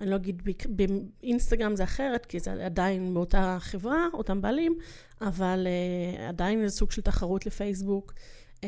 אני 0.00 0.10
לא 0.10 0.16
אגיד, 0.16 0.42
באינסטגרם 0.68 1.76
זה 1.76 1.84
אחרת, 1.84 2.26
כי 2.26 2.40
זה 2.40 2.66
עדיין 2.66 3.14
באותה 3.14 3.56
חברה, 3.60 4.06
אותם 4.14 4.40
בעלים, 4.40 4.76
אבל 5.20 5.66
uh, 5.66 6.20
עדיין 6.28 6.68
זה 6.68 6.70
סוג 6.70 6.90
של 6.90 7.02
תחרות 7.02 7.46
לפייסבוק. 7.46 8.12
Um, 8.60 8.64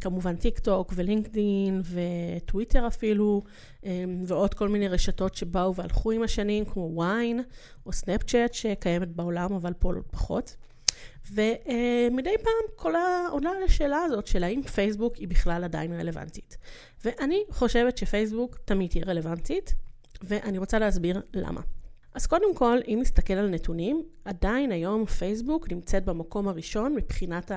כמובן 0.00 0.36
טיק 0.36 0.58
טוק 0.58 0.92
ולינקדין 0.96 1.82
וטוויטר 1.84 2.86
אפילו, 2.86 3.42
um, 3.82 3.86
ועוד 4.26 4.54
כל 4.54 4.68
מיני 4.68 4.88
רשתות 4.88 5.34
שבאו 5.34 5.74
והלכו 5.74 6.10
עם 6.10 6.22
השנים, 6.22 6.64
כמו 6.64 6.92
ויין 6.96 7.40
או 7.86 7.92
סנאפצ'אט 7.92 8.54
שקיימת 8.54 9.08
בעולם, 9.08 9.52
אבל 9.52 9.72
פה 9.72 9.92
לא, 9.92 10.00
פחות. 10.10 10.56
ומדי 11.32 12.34
uh, 12.34 12.42
פעם 12.42 12.76
כל 12.76 12.94
העונה 12.96 13.52
לשאלה 13.64 13.98
הזאת 13.98 14.26
של 14.26 14.44
האם 14.44 14.62
פייסבוק 14.62 15.16
היא 15.16 15.28
בכלל 15.28 15.64
עדיין 15.64 15.92
רלוונטית. 15.92 16.56
ואני 17.04 17.44
חושבת 17.50 17.98
שפייסבוק 17.98 18.58
תמיד 18.64 18.90
תהיה 18.90 19.04
רלוונטית, 19.06 19.74
ואני 20.24 20.58
רוצה 20.58 20.78
להסביר 20.78 21.20
למה. 21.34 21.60
אז 22.14 22.26
קודם 22.26 22.54
כל, 22.54 22.78
אם 22.88 22.98
נסתכל 23.00 23.34
על 23.34 23.48
נתונים, 23.48 24.02
עדיין 24.24 24.72
היום 24.72 25.06
פייסבוק 25.06 25.72
נמצאת 25.72 26.04
במקום 26.04 26.48
הראשון 26.48 26.94
מבחינת 26.94 27.52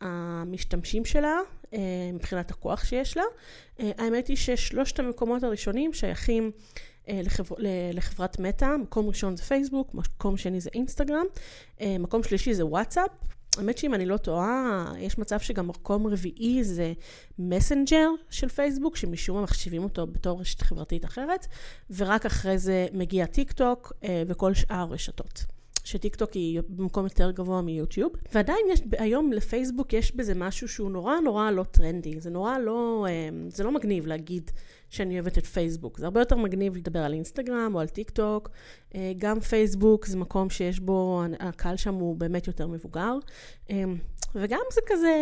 המשתמשים 0.00 1.04
שלה, 1.04 1.38
אה, 1.74 1.78
מבחינת 2.12 2.50
הכוח 2.50 2.84
שיש 2.84 3.16
לה. 3.16 3.22
אה, 3.80 3.90
האמת 3.98 4.26
היא 4.26 4.36
ששלושת 4.36 4.98
המקומות 4.98 5.42
הראשונים 5.42 5.92
שייכים 5.92 6.50
אה, 7.08 7.20
לחבר, 7.24 7.56
לחברת 7.92 8.38
מטא, 8.38 8.76
מקום 8.76 9.08
ראשון 9.08 9.36
זה 9.36 9.42
פייסבוק, 9.42 9.94
מקום 9.94 10.36
שני 10.36 10.60
זה 10.60 10.70
אינסטגרם, 10.74 11.26
מקום 11.80 12.22
שלישי 12.22 12.54
זה 12.54 12.66
וואטסאפ. 12.66 13.10
האמת 13.56 13.78
שאם 13.78 13.94
אני 13.94 14.06
לא 14.06 14.16
טועה, 14.16 14.92
יש 14.98 15.18
מצב 15.18 15.40
שגם 15.40 15.68
מקום 15.68 16.06
רביעי 16.06 16.64
זה 16.64 16.92
מסנג'ר 17.38 18.08
של 18.30 18.48
פייסבוק, 18.48 18.96
שמשום 18.96 19.36
מה 19.36 19.42
מחשיבים 19.42 19.84
אותו 19.84 20.06
בתור 20.06 20.40
רשת 20.40 20.62
חברתית 20.62 21.04
אחרת, 21.04 21.46
ורק 21.96 22.26
אחרי 22.26 22.58
זה 22.58 22.86
מגיע 22.92 23.26
טיק 23.26 23.52
טוק 23.52 23.92
וכל 24.26 24.54
שאר 24.54 24.76
הרשתות. 24.76 25.44
שטיקטוק 25.88 26.32
היא 26.32 26.60
במקום 26.68 27.04
יותר 27.04 27.30
גבוה 27.30 27.62
מיוטיוב. 27.62 28.12
ועדיין 28.34 28.66
יש, 28.72 28.80
היום 28.98 29.32
לפייסבוק 29.32 29.92
יש 29.92 30.16
בזה 30.16 30.34
משהו 30.34 30.68
שהוא 30.68 30.90
נורא 30.90 31.20
נורא 31.20 31.50
לא 31.50 31.64
טרנדי. 31.64 32.20
זה 32.20 32.30
נורא 32.30 32.58
לא, 32.58 33.06
אמ, 33.08 33.50
זה 33.50 33.64
לא 33.64 33.72
מגניב 33.72 34.06
להגיד 34.06 34.50
שאני 34.90 35.14
אוהבת 35.14 35.38
את 35.38 35.46
פייסבוק. 35.46 35.98
זה 35.98 36.04
הרבה 36.04 36.20
יותר 36.20 36.36
מגניב 36.36 36.76
לדבר 36.76 36.98
על 36.98 37.12
אינסטגרם 37.12 37.70
או 37.74 37.80
על 37.80 37.88
טיק 37.88 38.10
טוק. 38.10 38.50
אה, 38.94 39.12
גם 39.18 39.40
פייסבוק 39.40 40.06
זה 40.06 40.16
מקום 40.16 40.50
שיש 40.50 40.80
בו, 40.80 41.22
הקהל 41.40 41.76
שם 41.76 41.94
הוא 41.94 42.16
באמת 42.16 42.46
יותר 42.46 42.66
מבוגר. 42.66 43.14
אמ, 43.70 43.96
וגם 44.34 44.60
זה 44.72 44.80
כזה, 44.86 45.14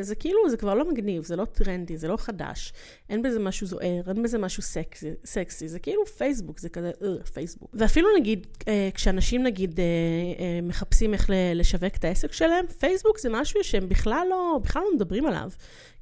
זה 0.00 0.14
כאילו, 0.14 0.50
זה 0.50 0.56
כבר 0.56 0.74
לא 0.74 0.90
מגניב, 0.90 1.24
זה 1.24 1.36
לא 1.36 1.44
טרנדי, 1.44 1.96
זה 1.96 2.08
לא 2.08 2.16
חדש. 2.16 2.72
אין 3.10 3.22
בזה 3.22 3.38
משהו 3.38 3.66
זוהר, 3.66 4.02
אין 4.08 4.22
בזה 4.22 4.38
משהו 4.38 4.62
סקסי, 4.62 5.10
סקסי. 5.24 5.68
זה 5.68 5.78
כאילו 5.78 6.06
פייסבוק, 6.06 6.58
זה 6.58 6.68
כזה, 6.68 6.90
אה, 7.02 7.24
פייסבוק. 7.24 7.70
ואפילו 7.74 8.08
נגיד, 8.18 8.46
אה, 8.68 8.88
כשאנשים 8.94 9.42
נגיד 9.42 9.80
אה, 9.80 9.84
אה, 9.84 10.60
מחפשים 10.62 11.14
איך 11.14 11.30
לשווק 11.54 11.96
את 11.96 12.04
העסק 12.04 12.32
שלהם, 12.32 12.66
פייסבוק 12.66 13.18
זה 13.18 13.28
משהו 13.32 13.64
שהם 13.64 13.88
בכלל 13.88 14.26
לא, 14.30 14.58
בכלל 14.62 14.82
לא 14.82 14.94
מדברים 14.94 15.26
עליו. 15.26 15.50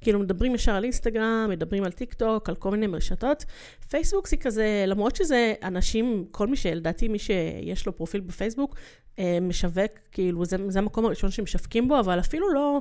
כאילו 0.00 0.18
מדברים 0.18 0.54
ישר 0.54 0.72
על 0.72 0.84
אינסטגרם, 0.84 1.46
מדברים 1.50 1.84
על 1.84 1.92
טיק 1.92 2.14
טוק, 2.14 2.48
על 2.48 2.54
כל 2.54 2.70
מיני 2.70 2.86
רשתות. 2.86 3.44
פייסבוק 3.88 4.28
זה 4.28 4.36
כזה, 4.36 4.84
למרות 4.86 5.16
שזה 5.16 5.54
אנשים, 5.62 6.24
כל 6.30 6.46
מי 6.46 6.56
שלדעתי 6.56 7.08
מי 7.08 7.18
שיש 7.18 7.86
לו 7.86 7.96
פרופיל 7.96 8.20
בפייסבוק, 8.20 8.76
אה, 9.18 9.38
משווק, 9.40 9.92
כאילו 10.12 10.44
זה, 10.44 10.56
זה 10.68 10.78
המקום 10.78 11.06
הראשון 11.06 11.30
שמשווקים 11.30 11.88
בו, 11.88 12.00
אבל 12.00 12.20
אפילו 12.20 12.52
לא, 12.52 12.80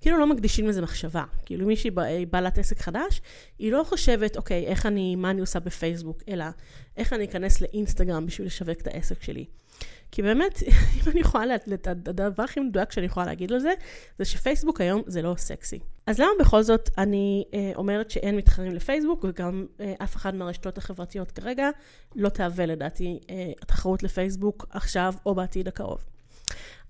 כאילו 0.00 0.18
לא 0.18 0.26
מקדישים 0.26 0.68
לזה 0.68 0.82
מחשבה. 0.82 1.24
כאילו 1.46 1.66
מישהי 1.66 1.90
בעלת 2.30 2.58
עסק 2.58 2.78
חדש, 2.78 3.20
היא 3.58 3.72
לא 3.72 3.84
חושבת, 3.84 4.36
אוקיי, 4.36 4.66
איך 4.66 4.86
אני, 4.86 5.16
מה 5.16 5.30
אני 5.30 5.40
עושה 5.40 5.60
בפייסבוק, 5.60 6.22
אלא 6.28 6.44
איך 6.96 7.12
אני 7.12 7.24
אכנס 7.24 7.60
לאינסטגרם 7.60 8.26
בשביל 8.26 8.46
לשווק 8.46 8.80
את 8.80 8.86
העסק 8.86 9.22
שלי. 9.22 9.44
כי 10.12 10.22
באמת, 10.22 10.62
אם 10.96 11.10
אני 11.10 11.20
יכולה, 11.20 11.54
הדבר 11.86 12.42
הכי 12.42 12.60
מדויק 12.60 12.92
שאני 12.92 13.06
יכולה 13.06 13.26
להגיד 13.26 13.52
על 13.52 13.58
זה, 13.58 13.72
זה 14.18 14.24
שפייסבוק 14.24 14.80
היום 14.80 15.02
זה 15.06 15.22
לא 15.22 15.34
סקסי. 15.38 15.78
אז 16.06 16.18
למה 16.18 16.30
בכל 16.40 16.62
זאת 16.62 16.90
אני 16.98 17.44
אה, 17.54 17.72
אומרת 17.74 18.10
שאין 18.10 18.36
מתחרים 18.36 18.72
לפייסבוק, 18.72 19.24
וגם 19.28 19.66
אה, 19.80 19.94
אף 20.02 20.16
אחד 20.16 20.34
מהרשתות 20.34 20.78
החברתיות 20.78 21.30
כרגע 21.30 21.70
לא 22.16 22.28
תהווה 22.28 22.66
לדעתי 22.66 23.20
אה, 23.30 23.52
תחרות 23.66 24.02
לפייסבוק 24.02 24.66
עכשיו 24.70 25.14
או 25.26 25.34
בעתיד 25.34 25.68
הקרוב. 25.68 26.04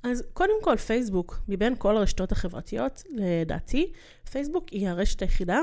אז 0.03 0.23
קודם 0.33 0.63
כל, 0.63 0.77
פייסבוק, 0.77 1.41
מבין 1.49 1.75
כל 1.79 1.97
הרשתות 1.97 2.33
החברתיות, 2.33 3.03
לדעתי, 3.11 3.93
פייסבוק 4.31 4.69
היא 4.69 4.89
הרשת 4.89 5.23
היחידה 5.23 5.61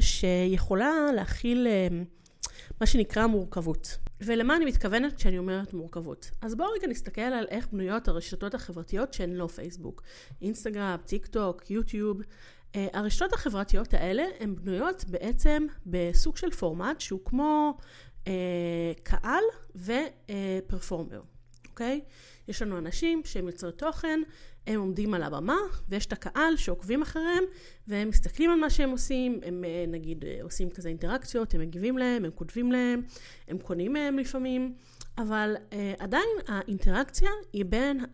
שיכולה 0.00 0.92
להכיל 1.14 1.66
אה, 1.66 1.88
מה 2.80 2.86
שנקרא 2.86 3.26
מורכבות. 3.26 3.98
ולמה 4.20 4.56
אני 4.56 4.64
מתכוונת 4.64 5.12
כשאני 5.16 5.38
אומרת 5.38 5.74
מורכבות? 5.74 6.30
אז 6.42 6.54
בואו 6.54 6.72
רגע 6.72 6.86
נסתכל 6.86 7.20
על 7.20 7.46
איך 7.50 7.68
בנויות 7.72 8.08
הרשתות 8.08 8.54
החברתיות 8.54 9.12
שהן 9.12 9.32
לא 9.32 9.46
פייסבוק. 9.46 10.02
אינסטגרם, 10.42 10.96
טיק 11.06 11.26
טוק, 11.26 11.70
יוטיוב. 11.70 12.20
Uh, 12.20 12.78
הרשתות 12.92 13.32
החברתיות 13.32 13.94
האלה 13.94 14.24
הן 14.40 14.54
בנויות 14.56 15.04
בעצם 15.08 15.66
בסוג 15.86 16.36
של 16.36 16.50
פורמט 16.50 17.00
שהוא 17.00 17.20
כמו 17.24 17.78
uh, 18.24 18.28
קהל 19.02 19.44
ופרפורמר, 19.76 21.22
אוקיי? 21.68 22.00
Uh, 22.04 22.10
יש 22.48 22.62
לנו 22.62 22.78
אנשים 22.78 23.22
שהם 23.24 23.46
יוצרי 23.46 23.72
תוכן, 23.72 24.20
הם 24.66 24.80
עומדים 24.80 25.14
על 25.14 25.22
הבמה, 25.22 25.56
ויש 25.88 26.06
את 26.06 26.12
הקהל 26.12 26.56
שעוקבים 26.56 27.02
אחריהם, 27.02 27.44
והם 27.88 28.08
מסתכלים 28.08 28.50
על 28.50 28.58
מה 28.58 28.70
שהם 28.70 28.90
עושים, 28.90 29.40
הם 29.44 29.64
אה, 29.64 29.84
נגיד 29.88 30.24
אה, 30.24 30.38
עושים 30.42 30.70
כזה 30.70 30.88
אינטראקציות, 30.88 31.54
הם 31.54 31.60
מגיבים 31.60 31.98
להם, 31.98 32.24
הם 32.24 32.30
כותבים 32.30 32.72
להם, 32.72 33.02
הם 33.48 33.58
קונים 33.58 33.92
מהם 33.92 34.18
לפעמים, 34.18 34.74
אבל 35.18 35.56
uh, 35.70 35.74
עדיין 35.98 36.36
האינטראקציה 36.48 37.30
היא 37.52 37.64
בין 37.64 38.04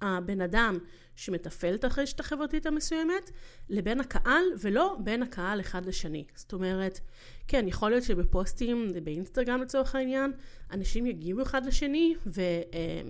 הבן 0.00 0.40
אדם 0.40 0.78
שמתפעל 1.16 1.74
את 1.74 1.84
הרשת 1.84 2.20
החברתית 2.20 2.66
המסוימת, 2.66 3.30
לבין 3.68 4.00
הקהל, 4.00 4.44
ולא 4.60 4.96
בין 5.00 5.22
הקהל 5.22 5.60
אחד 5.60 5.86
לשני. 5.86 6.24
זאת 6.34 6.52
אומרת, 6.52 7.00
כן, 7.48 7.68
יכול 7.68 7.90
להיות 7.90 8.04
שבפוסטים, 8.04 8.92
באינסטגרם 9.04 9.62
לצורך 9.62 9.94
העניין, 9.94 10.32
אנשים 10.72 11.06
יגיבו 11.06 11.42
אחד 11.42 11.66
לשני, 11.66 12.14
ו... 12.26 12.40
אה, 12.74 13.00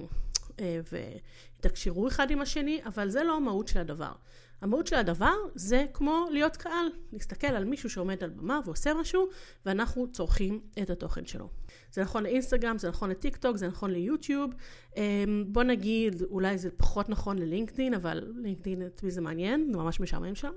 ויתקשרו 0.92 2.08
אחד 2.08 2.30
עם 2.30 2.40
השני, 2.40 2.80
אבל 2.86 3.08
זה 3.08 3.24
לא 3.24 3.36
המהות 3.36 3.68
של 3.68 3.78
הדבר. 3.78 4.12
המהות 4.60 4.86
של 4.86 4.96
הדבר 4.96 5.34
זה 5.54 5.86
כמו 5.92 6.26
להיות 6.30 6.56
קהל, 6.56 6.86
להסתכל 7.12 7.46
על 7.46 7.64
מישהו 7.64 7.90
שעומד 7.90 8.24
על 8.24 8.30
במה 8.30 8.60
ועושה 8.64 8.94
משהו, 8.94 9.28
ואנחנו 9.66 10.12
צורכים 10.12 10.60
את 10.82 10.90
התוכן 10.90 11.26
שלו. 11.26 11.48
זה 11.92 12.02
נכון 12.02 12.22
לאינסטגרם, 12.22 12.78
זה 12.78 12.88
נכון 12.88 13.10
לטיק 13.10 13.36
טוק, 13.36 13.56
זה 13.56 13.68
נכון 13.68 13.90
ליוטיוב. 13.90 14.50
אמ, 14.96 15.44
בוא 15.48 15.62
נגיד, 15.62 16.22
אולי 16.22 16.58
זה 16.58 16.70
פחות 16.76 17.08
נכון 17.08 17.38
ללינקדין, 17.38 17.94
אבל 17.94 18.32
לינקדין 18.36 18.86
את 18.86 19.02
מי 19.02 19.10
זה 19.10 19.20
מעניין, 19.20 19.68
זה 19.72 19.78
ממש 19.78 20.00
משעמם 20.00 20.34
שם. 20.34 20.52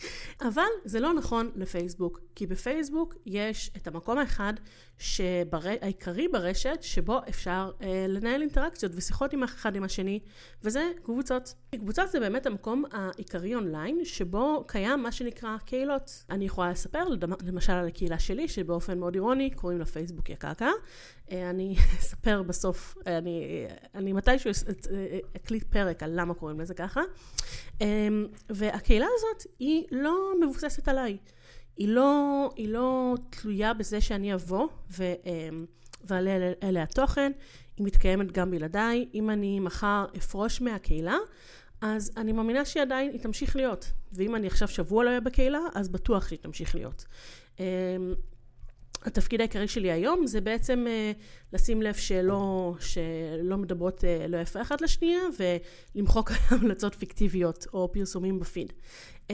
אבל 0.48 0.62
זה 0.84 1.00
לא 1.00 1.14
נכון 1.14 1.50
לפייסבוק, 1.56 2.20
כי 2.34 2.46
בפייסבוק 2.46 3.14
יש 3.26 3.70
את 3.76 3.86
המקום 3.86 4.18
האחד 4.18 4.52
שבר... 4.98 5.58
העיקרי 5.80 6.28
ברשת, 6.28 6.78
שבו 6.80 7.20
אפשר 7.28 7.70
אה, 7.82 8.06
לנהל 8.08 8.40
אינטראקציות 8.40 8.92
ושיחות 8.94 9.32
עם 9.32 9.42
אחד 9.42 9.76
עם 9.76 9.84
השני, 9.84 10.20
וזה 10.62 10.90
קבוצות. 11.02 11.54
קבוצות 11.74 12.10
זה 12.10 12.20
באמת 12.20 12.46
המקום 12.46 12.84
העיקרי 12.92 13.54
אונליין, 13.54 14.04
שבו 14.04 14.64
קיים 14.68 15.02
מה 15.02 15.12
שנקרא 15.12 15.56
קהילות. 15.66 16.24
אני 16.30 16.44
יכולה 16.44 16.70
לספר, 16.70 17.04
למשל 17.46 17.72
על 17.72 17.86
הקהילה 17.86 18.18
שלי, 18.18 18.48
שבאופן 18.48 18.98
מאוד 18.98 19.14
אירוני 19.14 19.50
קוראים 19.50 19.78
לה 19.78 19.84
פייסבוק 19.84 20.30
יא 20.30 20.40
קקה. 20.40 20.61
אה, 21.32 21.50
אני 21.50 21.76
אספר 22.00 22.42
בסוף, 22.42 22.96
אני, 23.06 23.66
אני 23.94 24.12
מתישהו 24.12 24.50
אקליט 25.36 25.64
פרק 25.64 26.02
על 26.02 26.10
למה 26.20 26.34
קוראים 26.34 26.60
לזה 26.60 26.74
ככה. 26.74 27.00
והקהילה 28.50 29.06
הזאת 29.16 29.52
היא 29.58 29.84
לא 29.90 30.32
מבוססת 30.40 30.88
עליי. 30.88 31.16
היא 31.76 31.88
לא, 31.88 32.50
היא 32.56 32.68
לא 32.68 33.14
תלויה 33.30 33.74
בזה 33.74 34.00
שאני 34.00 34.34
אבוא 34.34 34.68
ו, 34.90 35.04
ועלה 36.04 36.52
אליה 36.62 36.86
תוכן, 36.86 37.32
היא 37.76 37.86
מתקיימת 37.86 38.32
גם 38.32 38.50
בלעדיי. 38.50 39.08
אם 39.14 39.30
אני 39.30 39.60
מחר 39.60 40.06
אפרוש 40.16 40.60
מהקהילה, 40.60 41.16
אז 41.80 42.12
אני 42.16 42.32
מאמינה 42.32 42.64
שהיא 42.64 42.82
עדיין, 42.82 43.10
היא 43.10 43.20
תמשיך 43.20 43.56
להיות. 43.56 43.92
ואם 44.12 44.34
אני 44.34 44.46
עכשיו 44.46 44.68
שבוע 44.68 45.04
לא 45.04 45.08
אהיה 45.08 45.20
בקהילה, 45.20 45.60
אז 45.74 45.88
בטוח 45.88 46.28
שהיא 46.28 46.38
תמשיך 46.38 46.74
להיות. 46.74 47.04
אמ, 49.02 49.08
התפקיד 49.08 49.40
העיקרי 49.40 49.68
שלי 49.68 49.92
היום 49.92 50.26
זה 50.26 50.40
בעצם 50.40 50.86
uh, 50.86 51.22
לשים 51.52 51.82
לב 51.82 51.94
שלא, 51.94 52.74
שלא 52.80 53.58
מדברות 53.58 54.00
uh, 54.00 54.28
לא 54.28 54.36
יפה 54.36 54.62
אחת 54.62 54.80
לשנייה 54.80 55.20
ולמחוק 55.94 56.32
המלצות 56.50 56.94
פיקטיביות 56.94 57.66
או 57.72 57.92
פרסומים 57.92 58.38
בפיד. 58.38 58.72
Um, 59.28 59.32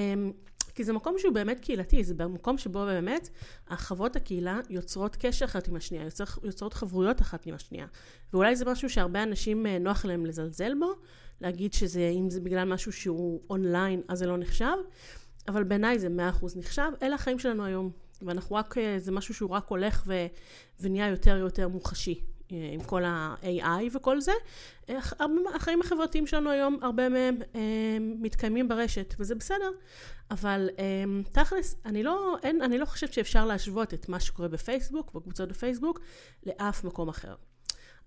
כי 0.75 0.84
זה 0.84 0.92
מקום 0.92 1.14
שהוא 1.18 1.34
באמת 1.34 1.60
קהילתי, 1.60 2.04
זה 2.04 2.14
במקום 2.14 2.58
שבו 2.58 2.84
באמת 2.84 3.28
החברות 3.68 4.16
הקהילה 4.16 4.60
יוצרות 4.70 5.16
קשר 5.16 5.44
אחת 5.44 5.68
עם 5.68 5.76
השנייה, 5.76 6.04
יוצר, 6.04 6.25
יוצרות 6.44 6.75
חברויות 6.75 7.20
אחת 7.20 7.46
עם 7.46 7.54
השנייה. 7.54 7.87
ואולי 8.32 8.56
זה 8.56 8.64
משהו 8.64 8.90
שהרבה 8.90 9.22
אנשים 9.22 9.66
uh, 9.66 9.68
נוח 9.80 10.04
להם 10.04 10.26
לזלזל 10.26 10.72
בו, 10.78 10.92
להגיד 11.40 11.72
שזה, 11.72 12.08
אם 12.08 12.30
זה 12.30 12.40
בגלל 12.40 12.72
משהו 12.72 12.92
שהוא 12.92 13.40
אונליין 13.50 14.02
אז 14.08 14.18
זה 14.18 14.26
לא 14.26 14.37
נחשב, 14.37 14.76
אבל 15.48 15.64
בעיניי 15.64 15.98
זה 15.98 16.08
מאה 16.08 16.28
אחוז 16.28 16.56
נחשב, 16.56 16.90
אלה 17.02 17.14
החיים 17.14 17.38
שלנו 17.38 17.64
היום. 17.64 17.90
ואנחנו 18.22 18.56
רק, 18.56 18.78
אה, 18.78 18.98
זה 18.98 19.12
משהו 19.12 19.34
שהוא 19.34 19.50
רק 19.50 19.68
הולך 19.68 20.02
ו, 20.06 20.26
ונהיה 20.80 21.08
יותר 21.08 21.34
ויותר 21.38 21.68
מוחשי 21.68 22.20
אה, 22.52 22.70
עם 22.72 22.80
כל 22.80 23.04
ה-AI 23.04 23.96
וכל 23.96 24.20
זה. 24.20 24.32
אה, 24.88 24.98
החיים 25.54 25.80
החברתיים 25.80 26.26
שלנו 26.26 26.50
היום, 26.50 26.78
הרבה 26.82 27.08
מהם 27.08 27.38
מתקיימים 27.96 28.68
ברשת, 28.68 29.14
וזה 29.18 29.34
בסדר. 29.34 29.70
אבל 30.30 30.68
תכלס, 31.32 31.76
אני 31.84 32.02
לא, 32.02 32.37
אין, 32.42 32.62
אני 32.62 32.78
לא 32.78 32.84
חושבת 32.84 33.12
שאפשר 33.12 33.46
להשוות 33.46 33.94
את 33.94 34.08
מה 34.08 34.20
שקורה 34.20 34.48
בפייסבוק, 34.48 35.12
בקבוצות 35.14 35.48
בפייסבוק, 35.48 36.00
לאף 36.46 36.84
מקום 36.84 37.08
אחר. 37.08 37.34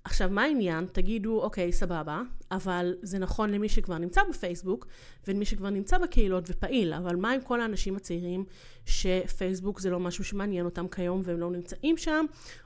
עכשיו, 0.03 0.29
מה 0.29 0.43
העניין? 0.43 0.85
תגידו, 0.91 1.41
אוקיי, 1.41 1.71
סבבה, 1.71 2.21
אבל 2.51 2.95
זה 3.01 3.19
נכון 3.19 3.49
למי 3.49 3.69
שכבר 3.69 3.97
נמצא 3.97 4.21
בפייסבוק, 4.29 4.87
ולמי 5.27 5.45
שכבר 5.45 5.69
נמצא 5.69 5.97
בקהילות 5.97 6.43
ופעיל, 6.47 6.93
אבל 6.93 7.15
מה 7.15 7.31
עם 7.31 7.41
כל 7.41 7.61
האנשים 7.61 7.95
הצעירים 7.95 8.45
שפייסבוק 8.85 9.79
זה 9.79 9.89
לא 9.89 9.99
משהו 9.99 10.23
שמעניין 10.23 10.65
אותם 10.65 10.87
כיום 10.87 11.21
והם 11.23 11.39
לא 11.39 11.51
נמצאים 11.51 11.97
שם, 11.97 12.25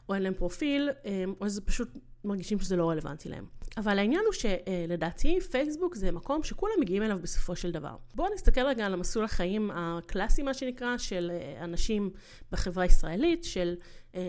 או 0.10 0.14
אין 0.14 0.24
להם 0.24 0.34
פרופיל, 0.34 0.90
אמ, 1.06 1.34
או 1.42 1.50
זה 1.50 1.62
פשוט 1.62 1.90
מרגישים 2.26 2.60
שזה 2.60 2.76
לא 2.76 2.90
רלוונטי 2.90 3.30
להם. 3.30 3.46
אבל 3.78 4.00
העניין 4.00 4.22
הוא 4.26 4.34
שלדעתי 4.34 5.42
פייסבוק 5.42 5.96
זה 5.96 6.12
מקום 6.12 6.44
שכולם 6.44 6.74
מגיעים 6.80 7.04
אליו 7.04 7.20
בסופו 7.22 7.56
של 7.56 7.72
דבר. 7.72 7.96
בואו 8.16 8.34
נסתכל 8.34 8.62
רגע 8.62 8.86
על 8.86 8.94
המסלול 8.94 9.26
החיים 9.26 9.72
הקלאסי 9.74 10.44
מה 10.44 10.54
שנקרא 10.54 10.98
של 10.98 11.32
אה, 11.34 11.64
אנשים 11.64 12.10
בחברה 12.52 12.84
הישראלית, 12.84 13.44
של 13.44 13.76
אה, 14.16 14.22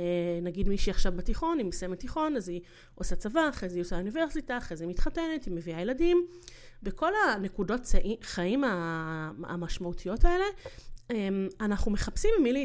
נגיד 0.43 0.69
מישהי 0.69 0.91
עכשיו 0.91 1.13
בתיכון, 1.17 1.59
היא 1.59 1.67
מסיימת 1.67 1.99
תיכון, 1.99 2.37
אז 2.37 2.49
היא 2.49 2.61
עושה 2.95 3.17
צבא, 3.17 3.49
אחרי 3.49 3.69
זה 3.69 3.75
היא 3.75 3.83
עושה 3.83 3.97
אוניברסיטה, 3.97 4.59
אחרי 4.59 4.77
זה 4.77 4.85
היא 4.85 4.91
מתחתנת, 4.91 5.45
היא 5.45 5.55
מביאה 5.55 5.81
ילדים. 5.81 6.27
בכל 6.83 7.13
הנקודות 7.29 7.81
חיים 8.23 8.65
המשמעותיות 9.45 10.25
האלה, 10.25 10.45
אנחנו 11.61 11.91
מחפשים 11.91 12.31
עם 12.39 12.43
מי 12.43 12.53
לה, 12.53 12.65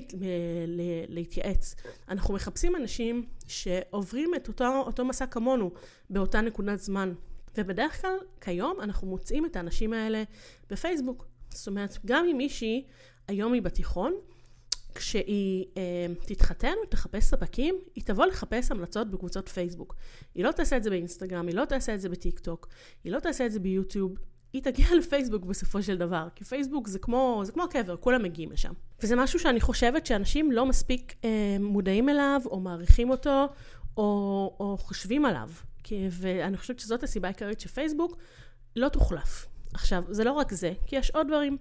להתייעץ. 1.08 1.76
אנחנו 2.10 2.34
מחפשים 2.34 2.76
אנשים 2.76 3.26
שעוברים 3.48 4.36
את 4.36 4.48
אותו, 4.48 4.78
אותו 4.78 5.06
מסע 5.06 5.26
כמונו 5.26 5.72
באותה 6.10 6.42
נקודת 6.42 6.80
זמן. 6.80 7.14
ובדרך 7.58 8.02
כלל, 8.02 8.18
כיום, 8.42 8.82
אנחנו 8.82 9.08
מוצאים 9.08 9.46
את 9.46 9.56
האנשים 9.56 9.94
האלה 9.94 10.24
בפייסבוק. 10.70 11.26
זאת 11.50 11.68
אומרת, 11.68 11.98
גם 12.06 12.26
אם 12.32 12.38
מישהי 12.38 12.86
היום 13.28 13.54
היא 13.54 13.62
בתיכון, 13.62 14.14
כשהיא 14.96 15.66
אה, 15.78 16.06
תתחתן 16.26 16.74
ותחפש 16.84 17.24
ספקים, 17.24 17.76
היא 17.96 18.04
תבוא 18.04 18.26
לחפש 18.26 18.72
המלצות 18.72 19.12
בקבוצות 19.12 19.50
פייסבוק. 19.50 19.96
היא 20.36 20.44
לא 20.44 20.52
תעשה 20.52 20.78
את 20.78 20.84
זה 20.84 20.90
באינסטגרם, 20.90 21.48
היא 21.48 21.56
לא 21.56 21.66
תעשה 21.66 21.96
את 21.96 22.02
זה 22.02 22.10
בטיק 22.10 22.40
טוק, 22.40 22.68
היא 23.04 23.12
לא 23.12 23.20
תעשה 23.20 23.46
את 23.46 23.52
זה 23.52 23.60
ביוטיוב, 23.60 24.18
היא 24.53 24.62
תגיע 24.63 24.86
לפייסבוק 24.98 25.46
בסופו 25.46 25.84
של 25.84 25.98
דבר, 25.98 26.27
כי 26.36 26.43
פייסבוק 26.43 26.88
זה 26.88 27.00
כמו, 27.00 27.41
זה 27.46 27.51
כמו 27.51 27.63
קבר, 27.70 27.98
כולם 27.98 28.24
מגיעים 28.24 28.51
לשם. 28.51 28.74
וזה 29.03 29.15
משהו 29.15 29.39
שאני 29.39 29.62
חושבת 29.62 30.05
שאנשים 30.05 30.51
לא 30.51 30.65
מספיק 30.65 31.13
אה, 31.25 31.58
מודעים 31.60 32.10
אליו, 32.10 32.41
או 32.46 32.60
מעריכים 32.60 33.10
אותו, 33.10 33.48
או, 33.98 34.03
או 34.60 34.77
חושבים 34.77 35.25
עליו. 35.25 35.50
כי, 35.84 36.08
ואני 36.12 36.58
חושבת 36.58 36.79
שזאת 36.79 37.03
הסיבה 37.03 37.27
העיקרית 37.27 37.60
שפייסבוק 37.60 38.17
לא 38.75 38.89
תוחלף. 38.89 39.48
עכשיו, 39.74 40.03
זה 40.10 40.24
לא 40.24 40.31
רק 40.31 40.53
זה, 40.53 40.74
כי 40.86 40.96
יש 40.96 41.12
עוד 41.12 41.27
דברים. 41.27 41.58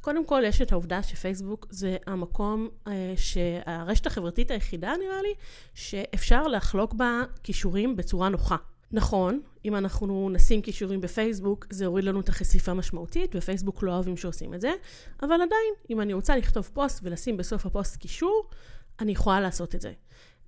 קודם 0.00 0.24
כל, 0.24 0.42
יש 0.46 0.62
את 0.62 0.72
העובדה 0.72 1.02
שפייסבוק 1.02 1.66
זה 1.70 1.96
המקום, 2.06 2.68
אה, 2.86 3.12
שהרשת 3.16 4.06
החברתית 4.06 4.50
היחידה, 4.50 4.92
נראה 5.00 5.22
לי, 5.22 5.34
שאפשר 5.74 6.42
לחלוק 6.42 6.94
בה 6.94 7.22
קישורים 7.42 7.96
בצורה 7.96 8.28
נוחה. 8.28 8.56
נכון, 8.92 9.40
אם 9.64 9.76
אנחנו 9.76 10.30
נשים 10.30 10.62
קישורים 10.62 11.00
בפייסבוק, 11.00 11.66
זה 11.70 11.84
יוריד 11.84 12.04
לנו 12.04 12.20
את 12.20 12.28
החשיפה 12.28 12.70
משמעותית, 12.70 13.34
ופייסבוק 13.34 13.82
לא 13.82 13.92
אוהבים 13.92 14.16
שעושים 14.16 14.54
את 14.54 14.60
זה, 14.60 14.72
אבל 15.22 15.34
עדיין, 15.34 15.74
אם 15.90 16.00
אני 16.00 16.12
רוצה 16.12 16.36
לכתוב 16.36 16.70
פוסט 16.72 17.00
ולשים 17.02 17.36
בסוף 17.36 17.66
הפוסט 17.66 17.96
קישור, 17.96 18.44
אני 19.00 19.12
יכולה 19.12 19.40
לעשות 19.40 19.74
את 19.74 19.80
זה. 19.80 19.92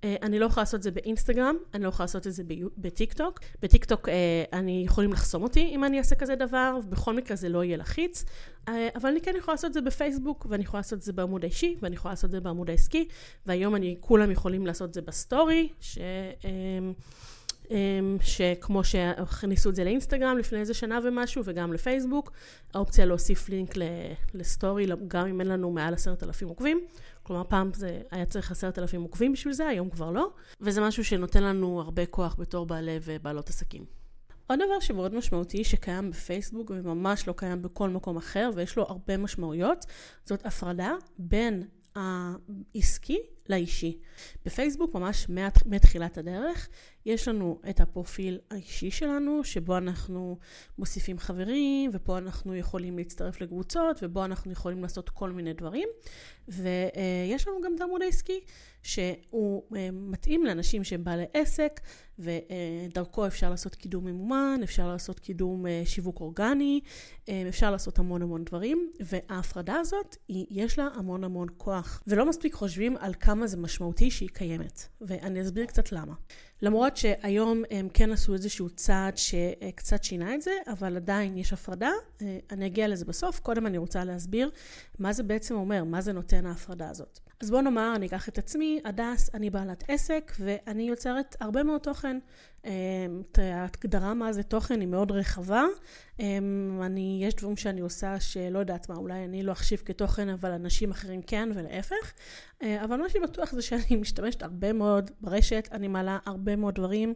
אה, 0.03 0.15
אני 0.21 0.39
לא 0.39 0.45
יכולה 0.45 0.61
לעשות 0.61 0.77
את 0.77 0.83
זה 0.83 0.91
באינסטגרם, 0.91 1.55
אני 1.73 1.83
לא 1.83 1.89
יכולה 1.89 2.03
לעשות 2.03 2.27
את 2.27 2.33
זה 2.33 2.43
בטיק 2.77 3.13
טוק. 3.13 3.39
בטיק 3.61 3.85
טוק 3.85 4.09
אה, 4.09 4.43
אני 4.53 4.83
יכולים 4.85 5.13
לחסום 5.13 5.43
אותי 5.43 5.69
אם 5.75 5.83
אני 5.83 5.97
אעשה 5.97 6.15
כזה 6.15 6.35
דבר, 6.35 6.77
ובכל 6.83 7.13
מקרה 7.15 7.37
זה 7.37 7.49
לא 7.49 7.63
יהיה 7.63 7.77
לחיץ. 7.77 8.25
אה, 8.67 8.89
אבל 8.95 9.09
אני 9.09 9.21
כן 9.21 9.33
יכולה 9.37 9.53
לעשות 9.53 9.67
את 9.67 9.73
זה 9.73 9.81
בפייסבוק, 9.81 10.45
ואני 10.49 10.63
יכולה 10.63 10.79
לעשות 10.79 10.99
את 10.99 11.03
זה 11.03 11.13
בעמוד 11.13 11.43
האישי, 11.43 11.75
ואני 11.81 11.95
יכולה 11.95 12.11
לעשות 12.11 12.25
את 12.25 12.31
זה 12.31 12.39
בעמוד 12.39 12.69
העסקי, 12.69 13.07
והיום 13.45 13.75
אני, 13.75 13.97
כולם 13.99 14.31
יכולים 14.31 14.65
לעשות 14.65 14.89
את 14.89 14.93
זה 14.93 15.01
בסטורי, 15.01 15.69
ש... 15.79 15.97
אמ, 17.71 18.17
שכמו 18.21 18.83
שהכניסו 18.83 19.69
את 19.69 19.75
זה 19.75 19.83
לאינסטגרם 19.83 20.37
לפני 20.37 20.59
איזה 20.59 20.73
שנה 20.73 20.99
ומשהו, 21.03 21.41
וגם 21.45 21.73
לפייסבוק, 21.73 22.31
האופציה 22.73 23.05
להוסיף 23.05 23.49
לינק 23.49 23.73
לסטורי, 24.33 24.85
גם 25.07 25.27
אם 25.27 25.41
אין 25.41 25.47
לנו 25.47 25.71
מעל 25.71 25.93
עשרת 25.93 26.23
אלפים 26.23 26.47
עוקבים. 26.47 26.81
כלומר, 27.23 27.43
פעם 27.43 27.71
זה 27.73 28.01
היה 28.11 28.25
צריך 28.25 28.51
עשרת 28.51 28.79
אלפים 28.79 29.01
עוקבים 29.01 29.33
בשביל 29.33 29.53
זה, 29.53 29.67
היום 29.67 29.89
כבר 29.89 30.11
לא. 30.11 30.29
וזה 30.61 30.81
משהו 30.81 31.05
שנותן 31.05 31.43
לנו 31.43 31.81
הרבה 31.81 32.05
כוח 32.05 32.35
בתור 32.39 32.65
בעלי 32.65 32.99
ובעלות 33.03 33.49
עסקים. 33.49 33.85
עוד 34.47 34.59
דבר 34.65 34.79
שמאוד 34.79 35.15
משמעותי 35.15 35.63
שקיים 35.63 36.11
בפייסבוק 36.11 36.71
וממש 36.75 37.27
לא 37.27 37.33
קיים 37.37 37.61
בכל 37.61 37.89
מקום 37.89 38.17
אחר 38.17 38.49
ויש 38.55 38.77
לו 38.77 38.83
הרבה 38.83 39.17
משמעויות, 39.17 39.85
זאת 40.25 40.45
הפרדה 40.45 40.91
בין 41.17 41.63
העסקי 41.95 43.19
לאישי. 43.49 43.97
בפייסבוק 44.45 44.95
ממש 44.95 45.27
מתחילת 45.65 46.17
הדרך 46.17 46.69
יש 47.05 47.27
לנו 47.27 47.59
את 47.69 47.81
הפרופיל 47.81 48.39
האישי 48.51 48.91
שלנו, 48.91 49.43
שבו 49.43 49.77
אנחנו 49.77 50.37
מוסיפים 50.77 51.19
חברים, 51.19 51.89
ופה 51.93 52.17
אנחנו 52.17 52.55
יכולים 52.55 52.97
להצטרף 52.97 53.41
לקבוצות, 53.41 53.99
ובו 54.01 54.25
אנחנו 54.25 54.51
יכולים 54.51 54.81
לעשות 54.81 55.09
כל 55.09 55.31
מיני 55.31 55.53
דברים. 55.53 55.89
ויש 56.47 57.47
לנו 57.47 57.61
גם 57.63 57.75
את 57.75 57.81
העמוד 57.81 58.01
העסקי, 58.01 58.39
שהוא 58.83 59.63
אה, 59.75 59.89
מתאים 59.91 60.45
לאנשים 60.45 60.83
שהם 60.83 61.03
בעלי 61.03 61.25
עסק, 61.33 61.81
ודרכו 62.19 63.27
אפשר 63.27 63.49
לעשות 63.49 63.75
קידום 63.75 64.05
ממומן, 64.05 64.59
אפשר 64.63 64.87
לעשות 64.87 65.19
קידום 65.19 65.67
אה, 65.67 65.81
שיווק 65.85 66.19
אורגני, 66.19 66.79
אה, 67.29 67.43
אפשר 67.49 67.71
לעשות 67.71 67.99
המון 67.99 68.21
המון 68.21 68.43
דברים, 68.43 68.91
וההפרדה 68.99 69.75
הזאת, 69.75 70.15
יש 70.29 70.79
לה 70.79 70.87
המון 70.95 71.23
המון 71.23 71.47
כוח. 71.57 72.03
ולא 72.07 72.25
מספיק 72.25 72.53
חושבים 72.53 72.97
על 72.97 73.13
כמה 73.19 73.32
זה 73.45 73.57
משמעותי 73.57 74.11
שהיא 74.11 74.29
קיימת, 74.29 74.87
ואני 75.01 75.41
אסביר 75.41 75.65
קצת 75.65 75.91
למה. 75.91 76.13
למרות 76.61 76.97
שהיום 76.97 77.63
הם 77.71 77.89
כן 77.93 78.11
עשו 78.11 78.33
איזשהו 78.33 78.69
צעד 78.69 79.17
שקצת 79.17 80.03
שינה 80.03 80.35
את 80.35 80.41
זה, 80.41 80.51
אבל 80.67 80.95
עדיין 80.95 81.37
יש 81.37 81.53
הפרדה. 81.53 81.91
אה, 82.21 82.39
אני 82.51 82.65
אגיע 82.65 82.87
לזה 82.87 83.05
בסוף. 83.05 83.39
קודם 83.39 83.67
אני 83.67 83.77
רוצה 83.77 84.03
להסביר 84.03 84.49
מה 84.99 85.13
זה 85.13 85.23
בעצם 85.23 85.55
אומר, 85.55 85.83
מה 85.83 86.01
זה 86.01 86.13
נותן 86.13 86.45
ההפרדה 86.45 86.89
הזאת. 86.89 87.19
אז 87.43 87.51
בוא 87.51 87.61
נאמר, 87.61 87.93
אני 87.95 88.05
אקח 88.05 88.29
את 88.29 88.37
עצמי, 88.37 88.79
הדס, 88.85 89.29
אני 89.33 89.49
בעלת 89.49 89.83
עסק, 89.87 90.31
ואני 90.39 90.83
יוצרת 90.83 91.35
הרבה 91.39 91.63
מאוד 91.63 91.81
תוכן. 91.81 92.19
אמ, 92.65 92.71
ההגדרה 93.37 94.13
מה 94.13 94.33
זה 94.33 94.43
תוכן 94.43 94.79
היא 94.79 94.87
מאוד 94.87 95.11
רחבה. 95.11 95.63
אמ, 96.19 96.79
אני, 96.83 97.21
יש 97.27 97.35
דברים 97.35 97.57
שאני 97.57 97.81
עושה 97.81 98.19
שלא 98.19 98.59
יודעת 98.59 98.89
מה, 98.89 98.95
אולי 98.95 99.25
אני 99.25 99.43
לא 99.43 99.51
אחשיב 99.51 99.81
כתוכן, 99.85 100.29
אבל 100.29 100.51
אנשים 100.51 100.91
אחרים 100.91 101.21
כן, 101.21 101.49
ולהפך. 101.55 102.13
אה, 102.61 102.83
אבל 102.83 102.97
מה 102.97 103.09
שבטוח 103.09 103.51
זה 103.51 103.61
שאני 103.61 103.95
משתמשת 104.01 104.43
הרבה 104.43 104.73
מאוד 104.73 105.11
ברשת, 105.21 105.69
אני 105.71 105.87
מעלה 105.87 106.19
הרבה 106.25 106.55
מאוד 106.55 106.75
דברים. 106.75 107.13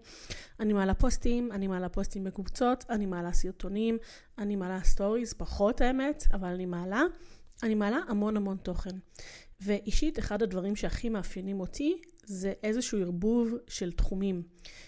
אני 0.60 0.74
מעלה 0.74 0.94
פוסטים, 0.94 1.52
אני 1.52 1.68
מעלה 1.68 1.90
פוסטים 1.90 2.24
בקבוצות, 2.24 2.86
אני 2.90 3.06
מעלה 3.06 3.34
סרטונים, 3.34 3.98
אני 4.38 4.56
מעלה 4.56 4.80
סטוריז, 4.84 5.34
פחות 5.34 5.82
האמת, 5.82 6.24
אבל 6.34 6.48
אני 6.48 6.66
מעלה. 6.66 7.04
אני 7.64 7.76
מעלה 7.76 8.00
המון 8.08 8.38
המון 8.38 8.58
תוכן. 8.58 8.96
ואישית, 9.62 10.20
אחד 10.20 10.44
הדברים 10.44 10.76
שהכי 10.76 11.10
מאפיינים 11.10 11.60
אותי 11.60 12.02
זה 12.26 12.54
איזשהו 12.64 13.02
ערבוב 13.02 13.54
של 13.68 13.92
תחומים, 13.92 14.44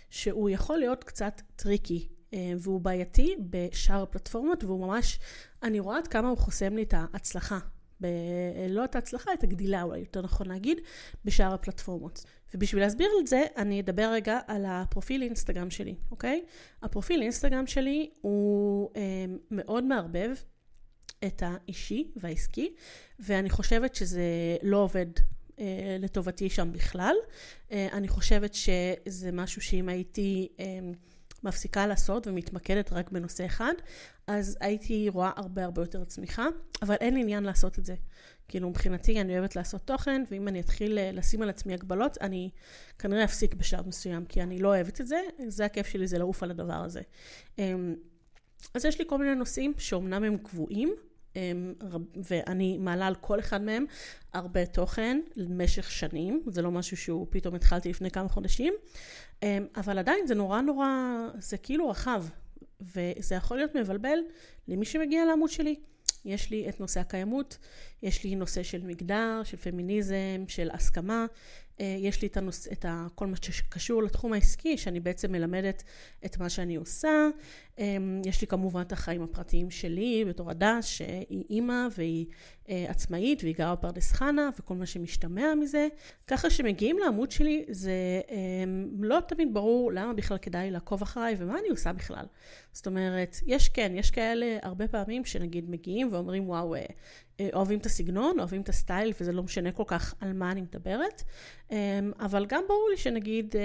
שהוא 0.09 0.49
יכול 0.49 0.77
להיות 0.77 1.03
קצת 1.03 1.41
טריקי, 1.55 2.07
אה, 2.33 2.53
והוא 2.59 2.81
בעייתי 2.81 3.35
בשאר 3.49 4.01
הפלטפורמות, 4.01 4.63
והוא 4.63 4.87
ממש, 4.87 5.19
אני 5.63 5.79
רואה 5.79 5.97
עד 5.97 6.07
כמה 6.07 6.29
הוא 6.29 6.37
חוסם 6.37 6.75
לי 6.75 6.83
את 6.83 6.93
ההצלחה. 6.97 7.59
ב... 8.01 8.07
לא 8.69 8.85
את 8.85 8.95
ההצלחה, 8.95 9.33
את 9.33 9.43
הגדילה 9.43 9.83
אולי, 9.83 9.99
יותר 9.99 10.21
נכון 10.21 10.47
להגיד, 10.47 10.77
בשאר 11.25 11.53
הפלטפורמות. 11.53 12.23
ובשביל 12.53 12.83
להסביר 12.83 13.09
את 13.21 13.27
זה, 13.27 13.43
אני 13.57 13.81
אדבר 13.81 14.11
רגע 14.13 14.39
על 14.47 14.65
הפרופיל 14.67 15.21
אינסטגרם 15.21 15.69
שלי, 15.69 15.95
אוקיי? 16.11 16.45
הפרופיל 16.81 17.21
אינסטגרם 17.21 17.67
שלי 17.67 18.09
הוא 18.21 18.89
אה, 18.95 19.01
מאוד 19.51 19.83
מערבב 19.83 20.35
את 21.25 21.43
האישי 21.45 22.11
והעסקי, 22.15 22.73
ואני 23.19 23.49
חושבת 23.49 23.95
שזה 23.95 24.21
לא 24.63 24.77
עובד 24.77 25.07
אה, 25.59 25.97
לטובתי 25.99 26.49
שם 26.49 26.71
בכלל. 26.71 27.15
אה, 27.71 27.87
אני 27.91 28.07
חושבת 28.07 28.53
שזה 28.53 29.31
משהו 29.31 29.61
שאם 29.61 29.89
הייתי 29.89 30.47
אה, 30.59 30.79
מפסיקה 31.43 31.87
לעשות 31.87 32.27
ומתמקדת 32.27 32.93
רק 32.93 33.11
בנושא 33.11 33.45
אחד, 33.45 33.73
אז 34.27 34.57
הייתי 34.61 35.09
רואה 35.09 35.31
הרבה 35.35 35.63
הרבה 35.63 35.81
יותר 35.81 36.03
צמיחה, 36.03 36.47
אבל 36.81 36.95
אין 36.99 37.17
עניין 37.17 37.43
לעשות 37.43 37.79
את 37.79 37.85
זה. 37.85 37.95
כאילו 38.47 38.69
מבחינתי 38.69 39.21
אני 39.21 39.33
אוהבת 39.37 39.55
לעשות 39.55 39.81
תוכן, 39.81 40.23
ואם 40.31 40.47
אני 40.47 40.59
אתחיל 40.59 40.97
לשים 41.13 41.41
על 41.41 41.49
עצמי 41.49 41.73
הגבלות, 41.73 42.17
אני 42.21 42.49
כנראה 42.99 43.23
אפסיק 43.23 43.53
בשלב 43.53 43.87
מסוים, 43.87 44.25
כי 44.25 44.41
אני 44.43 44.59
לא 44.59 44.67
אוהבת 44.67 45.01
את 45.01 45.07
זה, 45.07 45.21
זה 45.47 45.65
הכיף 45.65 45.87
שלי, 45.87 46.07
זה 46.07 46.17
לעוף 46.17 46.43
על 46.43 46.51
הדבר 46.51 46.73
הזה. 46.73 47.01
אז 48.73 48.85
יש 48.85 48.99
לי 48.99 49.05
כל 49.07 49.17
מיני 49.17 49.35
נושאים 49.35 49.73
שאומנם 49.77 50.23
הם 50.23 50.37
קבועים, 50.37 50.95
ואני 52.29 52.77
מעלה 52.77 53.07
על 53.07 53.15
כל 53.15 53.39
אחד 53.39 53.61
מהם 53.61 53.85
הרבה 54.33 54.65
תוכן 54.65 55.19
למשך 55.35 55.91
שנים, 55.91 56.43
זה 56.47 56.61
לא 56.61 56.71
משהו 56.71 56.97
שהוא 56.97 57.27
פתאום 57.29 57.55
התחלתי 57.55 57.89
לפני 57.89 58.11
כמה 58.11 58.29
חודשים, 58.29 58.73
אבל 59.75 59.99
עדיין 59.99 60.27
זה 60.27 60.35
נורא 60.35 60.61
נורא, 60.61 60.87
זה 61.39 61.57
כאילו 61.57 61.89
רחב, 61.89 62.25
וזה 62.81 63.35
יכול 63.35 63.57
להיות 63.57 63.75
מבלבל 63.75 64.19
למי 64.67 64.85
שמגיע 64.85 65.25
לעמוד 65.25 65.49
שלי. 65.49 65.75
יש 66.25 66.51
לי 66.51 66.69
את 66.69 66.79
נושא 66.79 66.99
הקיימות, 66.99 67.57
יש 68.03 68.23
לי 68.23 68.35
נושא 68.35 68.63
של 68.63 68.81
מגדר, 68.81 69.41
של 69.43 69.57
פמיניזם, 69.57 70.43
של 70.47 70.69
הסכמה, 70.73 71.25
יש 71.79 72.21
לי 72.21 72.27
את, 72.27 72.37
הנוס, 72.37 72.67
את 72.67 72.85
כל 73.15 73.27
מה 73.27 73.35
שקשור 73.41 74.03
לתחום 74.03 74.33
העסקי, 74.33 74.77
שאני 74.77 74.99
בעצם 74.99 75.31
מלמדת 75.31 75.83
את 76.25 76.37
מה 76.37 76.49
שאני 76.49 76.75
עושה. 76.75 77.27
אמ, 77.79 78.21
יש 78.25 78.41
לי 78.41 78.47
כמובן 78.47 78.81
את 78.81 78.91
החיים 78.91 79.23
הפרטיים 79.23 79.71
שלי 79.71 80.25
בתור 80.27 80.51
הדס, 80.51 80.85
שהיא 80.85 81.43
אימא 81.49 81.87
והיא 81.97 82.25
אה, 82.69 82.85
עצמאית 82.87 83.43
והיא 83.43 83.55
גרה 83.55 83.75
בפרדס 83.75 84.11
חנה 84.11 84.49
וכל 84.59 84.75
מה 84.75 84.85
שמשתמע 84.85 85.55
מזה. 85.55 85.87
ככה 86.27 86.49
שמגיעים 86.49 86.99
לעמוד 86.99 87.31
שלי 87.31 87.65
זה 87.69 87.91
אמ, 88.29 89.03
לא 89.03 89.19
תמיד 89.27 89.53
ברור 89.53 89.91
למה 89.93 90.13
בכלל 90.13 90.37
כדאי 90.37 90.71
לעקוב 90.71 91.01
אחריי 91.01 91.35
ומה 91.37 91.59
אני 91.59 91.69
עושה 91.69 91.93
בכלל. 91.93 92.25
זאת 92.73 92.87
אומרת, 92.87 93.35
יש 93.45 93.69
כן, 93.69 93.91
יש 93.95 94.11
כאלה 94.11 94.57
הרבה 94.61 94.87
פעמים 94.87 95.25
שנגיד 95.25 95.69
מגיעים 95.69 96.09
ואומרים 96.11 96.49
וואו, 96.49 96.75
אה, 96.75 96.85
אה, 97.39 97.49
אוהבים 97.53 97.79
את 97.79 97.85
הסגנון, 97.85 98.39
אוהבים 98.39 98.61
את 98.61 98.69
הסטייל, 98.69 99.13
וזה 99.21 99.31
לא 99.31 99.43
משנה 99.43 99.71
כל 99.71 99.83
כך 99.87 100.15
על 100.21 100.33
מה 100.33 100.51
אני 100.51 100.61
מדברת. 100.61 101.23
אמ, 101.71 101.77
אבל 102.19 102.45
גם 102.45 102.63
ברור 102.67 102.87
לי 102.91 102.97
שנגיד, 102.97 103.55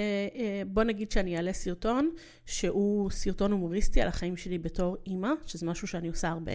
בוא 0.66 0.82
נגיד 0.82 1.10
שאני 1.10 1.36
אעלה 1.36 1.52
סרטון, 1.52 2.10
שהוא 2.46 3.10
סרטון 3.10 3.52
הומוריסטי 3.52 4.02
על 4.04 4.08
החיים 4.08 4.36
שלי 4.36 4.58
בתור 4.58 4.96
אימא, 5.06 5.30
שזה 5.46 5.66
משהו 5.66 5.88
שאני 5.88 6.08
עושה 6.08 6.28
הרבה. 6.28 6.52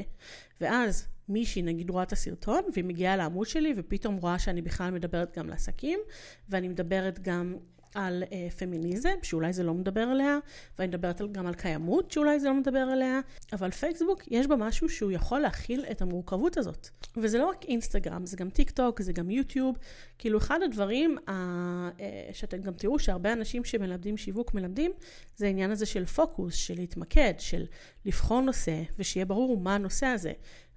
ואז 0.61 1.07
מישהי 1.29 1.61
נגיד 1.61 1.89
רואה 1.89 2.03
את 2.03 2.11
הסרטון, 2.11 2.61
והיא 2.73 2.85
מגיעה 2.85 3.15
לעמוד 3.15 3.47
שלי, 3.47 3.73
ופתאום 3.77 4.15
רואה 4.15 4.39
שאני 4.39 4.61
בכלל 4.61 4.91
מדברת 4.91 5.37
גם 5.37 5.49
לעסקים, 5.49 5.99
ואני 6.49 6.67
מדברת 6.67 7.19
גם 7.19 7.57
על 7.95 8.23
uh, 8.23 8.51
פמיניזם, 8.59 9.09
שאולי 9.23 9.53
זה 9.53 9.63
לא 9.63 9.73
מדבר 9.73 10.01
עליה, 10.01 10.37
ואני 10.79 10.87
מדברת 10.87 11.21
גם 11.31 11.47
על 11.47 11.53
קיימות, 11.53 12.11
שאולי 12.11 12.39
זה 12.39 12.47
לא 12.47 12.53
מדבר 12.53 12.79
עליה, 12.79 13.19
אבל 13.53 13.71
פייסבוק, 13.71 14.23
יש 14.27 14.47
בה 14.47 14.55
משהו 14.55 14.89
שהוא 14.89 15.11
יכול 15.11 15.39
להכיל 15.39 15.85
את 15.91 16.01
המורכבות 16.01 16.57
הזאת. 16.57 16.89
וזה 17.17 17.37
לא 17.37 17.45
רק 17.45 17.65
אינסטגרם, 17.65 18.25
זה 18.25 18.37
גם 18.37 18.49
טיק 18.49 18.71
טוק, 18.71 19.01
זה 19.01 19.13
גם 19.13 19.29
יוטיוב. 19.29 19.77
כאילו, 20.17 20.37
אחד 20.37 20.59
הדברים 20.65 21.17
uh, 21.17 21.29
uh, 21.29 22.01
שאתם 22.33 22.57
גם 22.57 22.73
תראו 22.73 22.99
שהרבה 22.99 23.33
אנשים 23.33 23.63
שמלמדים 23.63 24.17
שיווק 24.17 24.53
מלמדים, 24.53 24.91
זה 25.35 25.45
העניין 25.45 25.71
הזה 25.71 25.85
של 25.85 26.05
פוקוס, 26.05 26.55
של 26.55 26.75
להתמקד, 26.75 27.33
של 27.37 27.65
לבחור 28.05 28.41
נושא, 28.41 28.81
ושיהיה 28.99 29.25
ברור 29.25 29.59
מה 29.59 29.75
הנושא 29.75 30.05
הזה. 30.05 30.31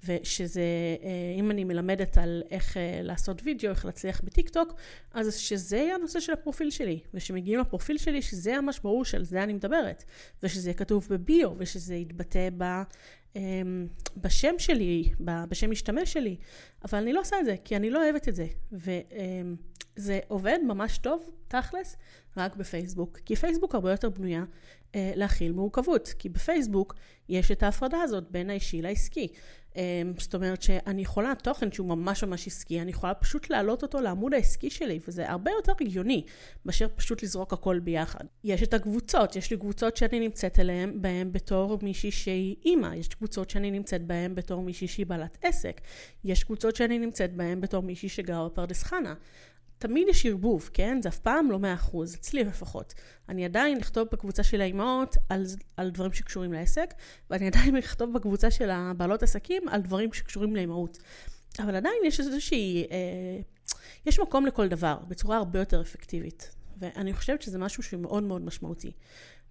ושזה, 0.05 0.61
אה, 1.03 1.09
אם 1.39 1.51
אני 1.51 1.65
מלמדת 1.65 2.19
על 2.19 2.43
איך 2.51 2.77
אה, 2.77 3.01
לעשות 3.03 3.41
וידאו, 3.45 3.71
איך 3.71 3.85
להצליח 3.85 4.21
בטיק 4.25 4.49
טוק, 4.49 4.75
אז 5.13 5.37
שזה 5.37 5.77
יהיה 5.77 5.95
הנושא 5.95 6.21
של 6.21 6.33
הפרופיל 6.33 6.71
שלי. 6.71 7.01
ושמגיעים 7.15 7.61
לפרופיל 7.61 7.99
שלי, 7.99 8.23
שזה 8.23 8.61
ממש 8.61 8.81
ברור 8.81 9.05
שעל 9.05 9.25
זה 9.25 9.43
אני 9.43 9.53
מדברת. 9.53 10.05
ושזה 10.43 10.69
יהיה 10.69 10.79
כתוב 10.79 11.07
בביו, 11.11 11.51
ושזה 11.59 11.95
יתבטא 11.95 12.49
ב... 12.59 12.83
אמ, 13.37 13.87
בשם 14.17 14.55
שלי, 14.59 15.13
בשם 15.21 15.71
משתמש 15.71 16.13
שלי, 16.13 16.37
אבל 16.85 16.99
אני 16.99 17.13
לא 17.13 17.21
עושה 17.21 17.41
את 17.41 17.45
זה, 17.45 17.57
כי 17.65 17.77
אני 17.77 17.91
לא 17.91 18.05
אוהבת 18.05 18.29
את 18.29 18.35
זה. 18.35 18.47
וזה 18.73 20.21
עובד 20.29 20.59
ממש 20.67 20.99
טוב, 20.99 21.31
תכלס, 21.49 21.97
רק 22.37 22.57
בפייסבוק. 22.57 23.19
כי 23.25 23.37
פייסבוק 23.37 23.75
הרבה 23.75 23.91
יותר 23.91 24.11
בנויה 24.11 24.45
להכיל 24.95 25.53
מורכבות, 25.53 26.15
כי 26.19 26.29
בפייסבוק 26.29 26.95
יש 27.29 27.51
את 27.51 27.63
ההפרדה 27.63 28.03
הזאת 28.03 28.25
בין 28.31 28.51
האישי 28.51 28.83
לעסקי. 28.83 29.29
אמ, 29.77 30.13
זאת 30.19 30.35
אומרת 30.35 30.63
שאני 30.63 31.03
יכולה, 31.03 31.33
תוכן 31.43 31.73
שהוא 31.73 31.89
ממש 31.89 32.25
ממש 32.25 32.47
עסקי, 32.47 32.81
אני 32.81 32.91
יכולה 32.91 33.15
פשוט 33.15 33.51
להעלות 33.51 33.83
אותו 33.83 34.01
לעמוד 34.01 34.35
העסקי 34.35 34.71
שלי, 34.71 35.01
וזה 35.09 35.31
הרבה 35.31 35.51
יותר 35.51 35.73
הגיוני 35.81 36.25
מאשר 36.65 36.87
פשוט 36.97 37.23
לזרוק 37.23 37.53
הכל 37.53 37.79
ביחד. 37.79 38.25
יש 38.45 38.63
את 38.63 38.75
הקבוצות, 38.75 39.37
יש 39.37 39.51
לי 39.51 39.57
קבוצות 39.57 39.97
שאני 39.97 40.21
נמצאת 40.21 40.59
אליהן, 40.59 41.03
בהן 41.03 41.33
בתור 41.33 41.79
מישהי 41.83 42.11
שהיא 42.11 42.57
אימא, 42.65 42.95
יש 42.95 43.09
קבוצות 43.09 43.51
שאני 43.51 43.71
נמצאת 43.71 44.07
בהן 44.07 44.35
בתור 44.35 44.63
מישהי 44.63 44.89
שהיא 44.89 45.07
בעלת 45.07 45.39
עסק, 45.43 45.81
יש 46.25 46.45
קבוצות 46.45 46.77
שאני 46.77 46.99
נמצאת 46.99 47.35
בהן 47.35 47.61
בתור 47.61 47.83
מישהי 47.83 48.09
שגרה 48.09 48.49
בפרדס 48.49 48.83
חנה. 48.83 49.15
תמיד 49.83 50.09
יש 50.09 50.27
ערבוב, 50.27 50.71
כן? 50.73 51.03
זה 51.03 51.09
אף 51.09 51.19
פעם 51.19 51.51
לא 51.51 51.59
מאה 51.59 51.75
אחוז, 51.75 52.15
אצלי 52.15 52.45
לפחות. 52.45 52.95
אני 53.29 53.45
עדיין 53.45 53.79
אכתוב 53.79 54.09
בקבוצה 54.13 54.43
של 54.43 54.61
האימהות 54.61 55.17
על, 55.29 55.45
על 55.77 55.91
דברים 55.91 56.13
שקשורים 56.13 56.53
לעסק, 56.53 56.95
ואני 57.31 57.47
עדיין 57.47 57.77
אכתוב 57.77 58.13
בקבוצה 58.13 58.51
של 58.51 58.71
הבעלות 58.71 59.23
עסקים 59.23 59.69
על 59.69 59.81
דברים 59.81 60.13
שקשורים 60.13 60.57
לאימהות. 60.57 60.99
אבל 61.59 61.77
עדיין 61.77 61.95
יש 62.05 62.21
איזושהי, 62.21 62.87
אה, 62.91 63.41
יש 64.07 64.21
מקום 64.21 64.47
לכל 64.47 64.69
דבר, 64.69 64.99
בצורה 65.09 65.37
הרבה 65.37 65.59
יותר 65.59 65.81
אפקטיבית. 65.81 66.51
ואני 66.79 67.13
חושבת 67.13 67.43
שזה 67.43 67.59
משהו 67.59 67.83
שהוא 67.83 68.01
מאוד 68.01 68.23
מאוד 68.23 68.43
משמעותי. 68.43 68.93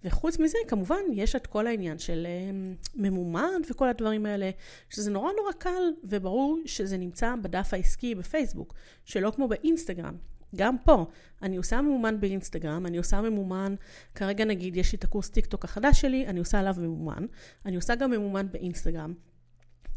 וחוץ 0.04 0.38
מזה, 0.38 0.58
כמובן, 0.68 1.00
יש 1.12 1.36
את 1.36 1.46
כל 1.46 1.66
העניין 1.66 1.98
של 1.98 2.26
אה, 2.26 2.50
ממומן 2.94 3.60
וכל 3.70 3.88
הדברים 3.88 4.26
האלה, 4.26 4.50
שזה 4.88 5.10
נורא 5.10 5.32
נורא 5.36 5.52
קל, 5.52 5.82
וברור 6.04 6.58
שזה 6.64 6.96
נמצא 6.96 7.34
בדף 7.42 7.74
העסקי 7.74 8.14
בפייסבוק, 8.14 8.74
שלא 9.04 9.30
כמו 9.30 9.48
באינסטגרם. 9.48 10.14
גם 10.56 10.78
פה, 10.78 11.06
אני 11.42 11.56
עושה 11.56 11.80
ממומן 11.80 12.20
באינסטגרם, 12.20 12.86
אני 12.86 12.98
עושה 12.98 13.20
ממומן, 13.20 13.74
כרגע 14.14 14.44
נגיד 14.44 14.76
יש 14.76 14.92
לי 14.92 14.98
את 14.98 15.04
הקורס 15.04 15.30
טיקטוק 15.30 15.64
החדש 15.64 16.00
שלי, 16.00 16.26
אני 16.26 16.38
עושה 16.38 16.58
עליו 16.58 16.74
ממומן, 16.78 17.26
אני 17.66 17.76
עושה 17.76 17.94
גם 17.94 18.10
ממומן 18.10 18.46
באינסטגרם. 18.52 19.14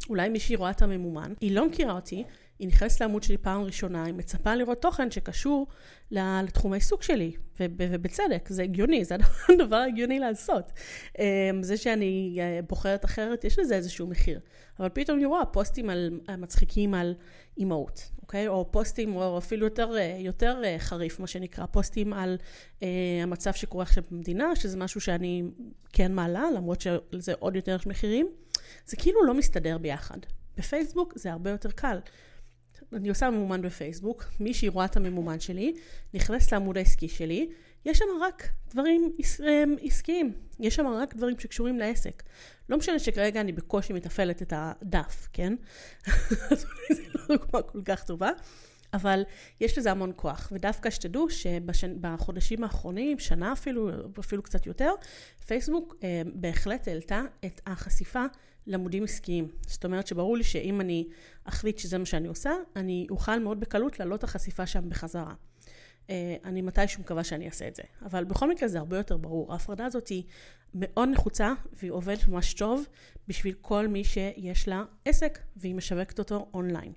אולי 0.10 0.30
מישהי 0.30 0.56
רואה 0.56 0.72
את 0.72 0.82
הממומן, 0.82 1.34
היא 1.41 1.56
לא 1.56 1.68
מכירה 1.68 1.94
אותי, 1.94 2.24
היא 2.60 2.68
נכנסת 2.68 3.02
לעמוד 3.02 3.24
שלי 3.24 3.38
פעם 3.38 3.62
ראשונה, 3.62 4.04
היא 4.04 4.13
מצפה 4.13 4.56
לראות 4.56 4.82
תוכן 4.82 5.12
שקשור 5.12 5.68
לתחום 6.12 6.74
העיסוק 6.74 7.04
שלי, 7.04 7.32
ובצדק, 7.60 8.50
זה 8.50 8.63
הגיוני, 8.63 9.06
זה 9.06 9.15
הדבר 9.54 9.76
הגיוני 9.76 10.20
לעשות. 10.20 10.72
אמ, 11.20 11.63
זה 11.63 11.78
שאני 11.78 12.38
אה, 12.39 12.60
בוחרת 12.70 13.06
אחרת, 13.06 13.44
יש 13.44 13.60
לזה 13.60 13.76
איזשהו 13.76 14.08
מחיר. 14.08 14.39
אבל 14.80 14.89
פתאום 14.89 15.18
אני 15.18 15.26
רואה 15.26 15.46
פוסטים 15.46 15.89
על, 15.89 16.20
מצחיקים 16.38 16.94
על 16.94 17.13
אימהות, 17.58 18.10
אוקיי? 18.22 18.48
או 18.48 18.72
פוסטים, 18.72 19.15
או 19.15 19.38
אפילו 19.38 19.65
יותר, 19.65 19.98
אה, 19.98 20.18
יותר 20.20 20.62
אה, 20.63 20.76
חריף, 20.80 21.20
מה 21.20 21.28
שנקרא, 21.28 21.65
פוסטים 21.65 22.13
על 22.13 22.38
אה, 22.84 22.88
המצב 23.24 23.54
שקורה 23.54 23.84
עכשיו 23.84 24.04
במדינה, 24.12 24.56
שזה 24.56 24.78
משהו 24.78 25.02
שאני 25.02 25.44
כן 25.94 26.12
מעלה, 26.12 26.46
למרות 26.56 26.82
שלזה 26.82 27.34
עוד 27.39 27.56
יותר 27.56 27.76
יש 27.76 27.88
מחירים. 27.88 28.28
זה 28.86 28.98
כאילו 28.98 29.26
לא 29.26 29.34
מסתדר 29.34 29.78
ביחד. 29.78 30.18
בפייסבוק 30.58 31.13
זה 31.15 31.32
הרבה 31.32 31.50
יותר 31.50 31.72
קל. 31.72 31.98
אני 32.93 33.09
עושה 33.09 33.29
ממומן 33.29 33.61
בפייסבוק, 33.61 34.25
מישהי 34.39 34.67
רואה 34.67 34.85
את 34.85 34.97
הממומן 34.97 35.39
שלי, 35.39 35.73
נכנסת 36.13 36.51
לעמוד 36.51 36.77
העסקי 36.77 37.07
שלי, 37.07 37.49
יש 37.85 37.97
שם 37.97 38.05
רק 38.21 38.49
דברים 38.69 39.11
עסקיים, 39.81 40.33
יש 40.59 40.75
שם 40.75 40.88
רק 40.88 41.15
דברים 41.15 41.39
שקשורים 41.39 41.79
לעסק. 41.79 42.23
לא 42.69 42.77
משנה 42.77 42.99
שכרגע 42.99 43.41
אני 43.41 43.51
בקושי 43.51 43.93
מתפעלת 43.93 44.41
את 44.41 44.53
הדף, 44.55 45.27
כן? 45.33 45.53
אז 46.51 46.65
אולי 46.65 46.95
זו 46.95 47.01
לא 47.15 47.38
דוגמה 47.38 47.61
כל 47.61 47.81
כך 47.85 48.03
טובה, 48.03 48.29
אבל 48.93 49.23
יש 49.61 49.77
לזה 49.77 49.91
המון 49.91 50.11
כוח. 50.15 50.49
ודווקא 50.51 50.89
שתדעו 50.89 51.29
שבחודשים 51.29 52.63
האחרונים, 52.63 53.19
שנה 53.19 53.53
אפילו, 53.53 53.89
אפילו 54.19 54.43
קצת 54.43 54.65
יותר, 54.65 54.91
פייסבוק 55.47 55.95
אה, 56.03 56.21
בהחלט 56.33 56.88
העלתה 56.88 57.21
את 57.45 57.61
החשיפה 57.67 58.25
לעמודים 58.67 59.04
עסקיים. 59.04 59.47
זאת 59.67 59.86
אומרת 59.86 60.08
שברור 60.08 60.38
לי 60.38 60.43
שאם 60.43 60.82
אני 60.82 61.08
אחליט 61.43 61.78
שזה 61.78 61.97
מה 61.97 62.06
שאני 62.06 62.28
עושה, 62.28 62.51
אני 62.75 63.08
אוכל 63.10 63.39
מאוד 63.39 63.60
בקלות 63.60 63.99
להעלות 63.99 64.19
את 64.19 64.23
החשיפה 64.23 64.65
שם 64.65 64.89
בחזרה. 64.89 65.34
אה, 66.10 66.36
אני 66.45 66.62
מתישהו 66.62 67.01
מקווה 67.01 67.23
שאני 67.23 67.45
אעשה 67.45 67.67
את 67.67 67.75
זה. 67.75 67.84
אבל 68.01 68.23
בכל 68.23 68.49
מקרה 68.49 68.67
זה 68.67 68.80
הרבה 68.80 68.97
יותר 68.97 69.17
ברור. 69.17 69.54
ההפרדה 69.54 69.86
הזאת 69.86 70.08
היא 70.08 70.23
מאוד 70.73 71.10
נחוצה 71.10 71.54
והיא 71.73 71.91
עובדת 71.91 72.28
ממש 72.28 72.54
טוב 72.54 72.86
בשביל 73.28 73.54
כל 73.62 73.88
מי 73.88 74.04
שיש 74.04 74.67
לה 74.67 74.84
עסק 75.06 75.39
והיא 75.56 75.75
משווקת 75.75 76.19
אותו 76.19 76.49
אונליין. 76.54 76.93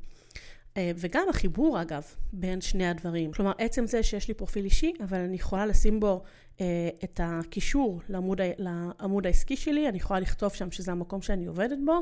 אה, 0.79 0.91
וגם 0.97 1.27
החיבור 1.31 1.83
אגב 1.83 2.03
בין 2.33 2.61
שני 2.61 2.87
הדברים. 2.87 3.33
כלומר 3.33 3.53
עצם 3.59 3.87
זה 3.87 4.03
שיש 4.03 4.29
לי 4.29 4.35
פרופיל 4.35 4.65
אישי 4.65 4.93
אבל 5.01 5.19
אני 5.19 5.37
יכולה 5.37 5.67
לשים 5.67 6.01
בו 6.01 6.23
אה, 6.61 6.89
את 7.05 7.21
הקישור 7.23 8.01
לעמוד, 8.09 8.41
לעמוד 8.59 9.27
העסקי 9.27 9.57
שלי, 9.57 9.89
אני 9.89 9.97
יכולה 9.97 10.21
לכתוב 10.21 10.55
שם 10.55 10.71
שזה 10.71 10.93
המקום 10.93 11.23
שאני 11.23 11.47
עובדת 11.47 11.79
בו, 11.85 12.01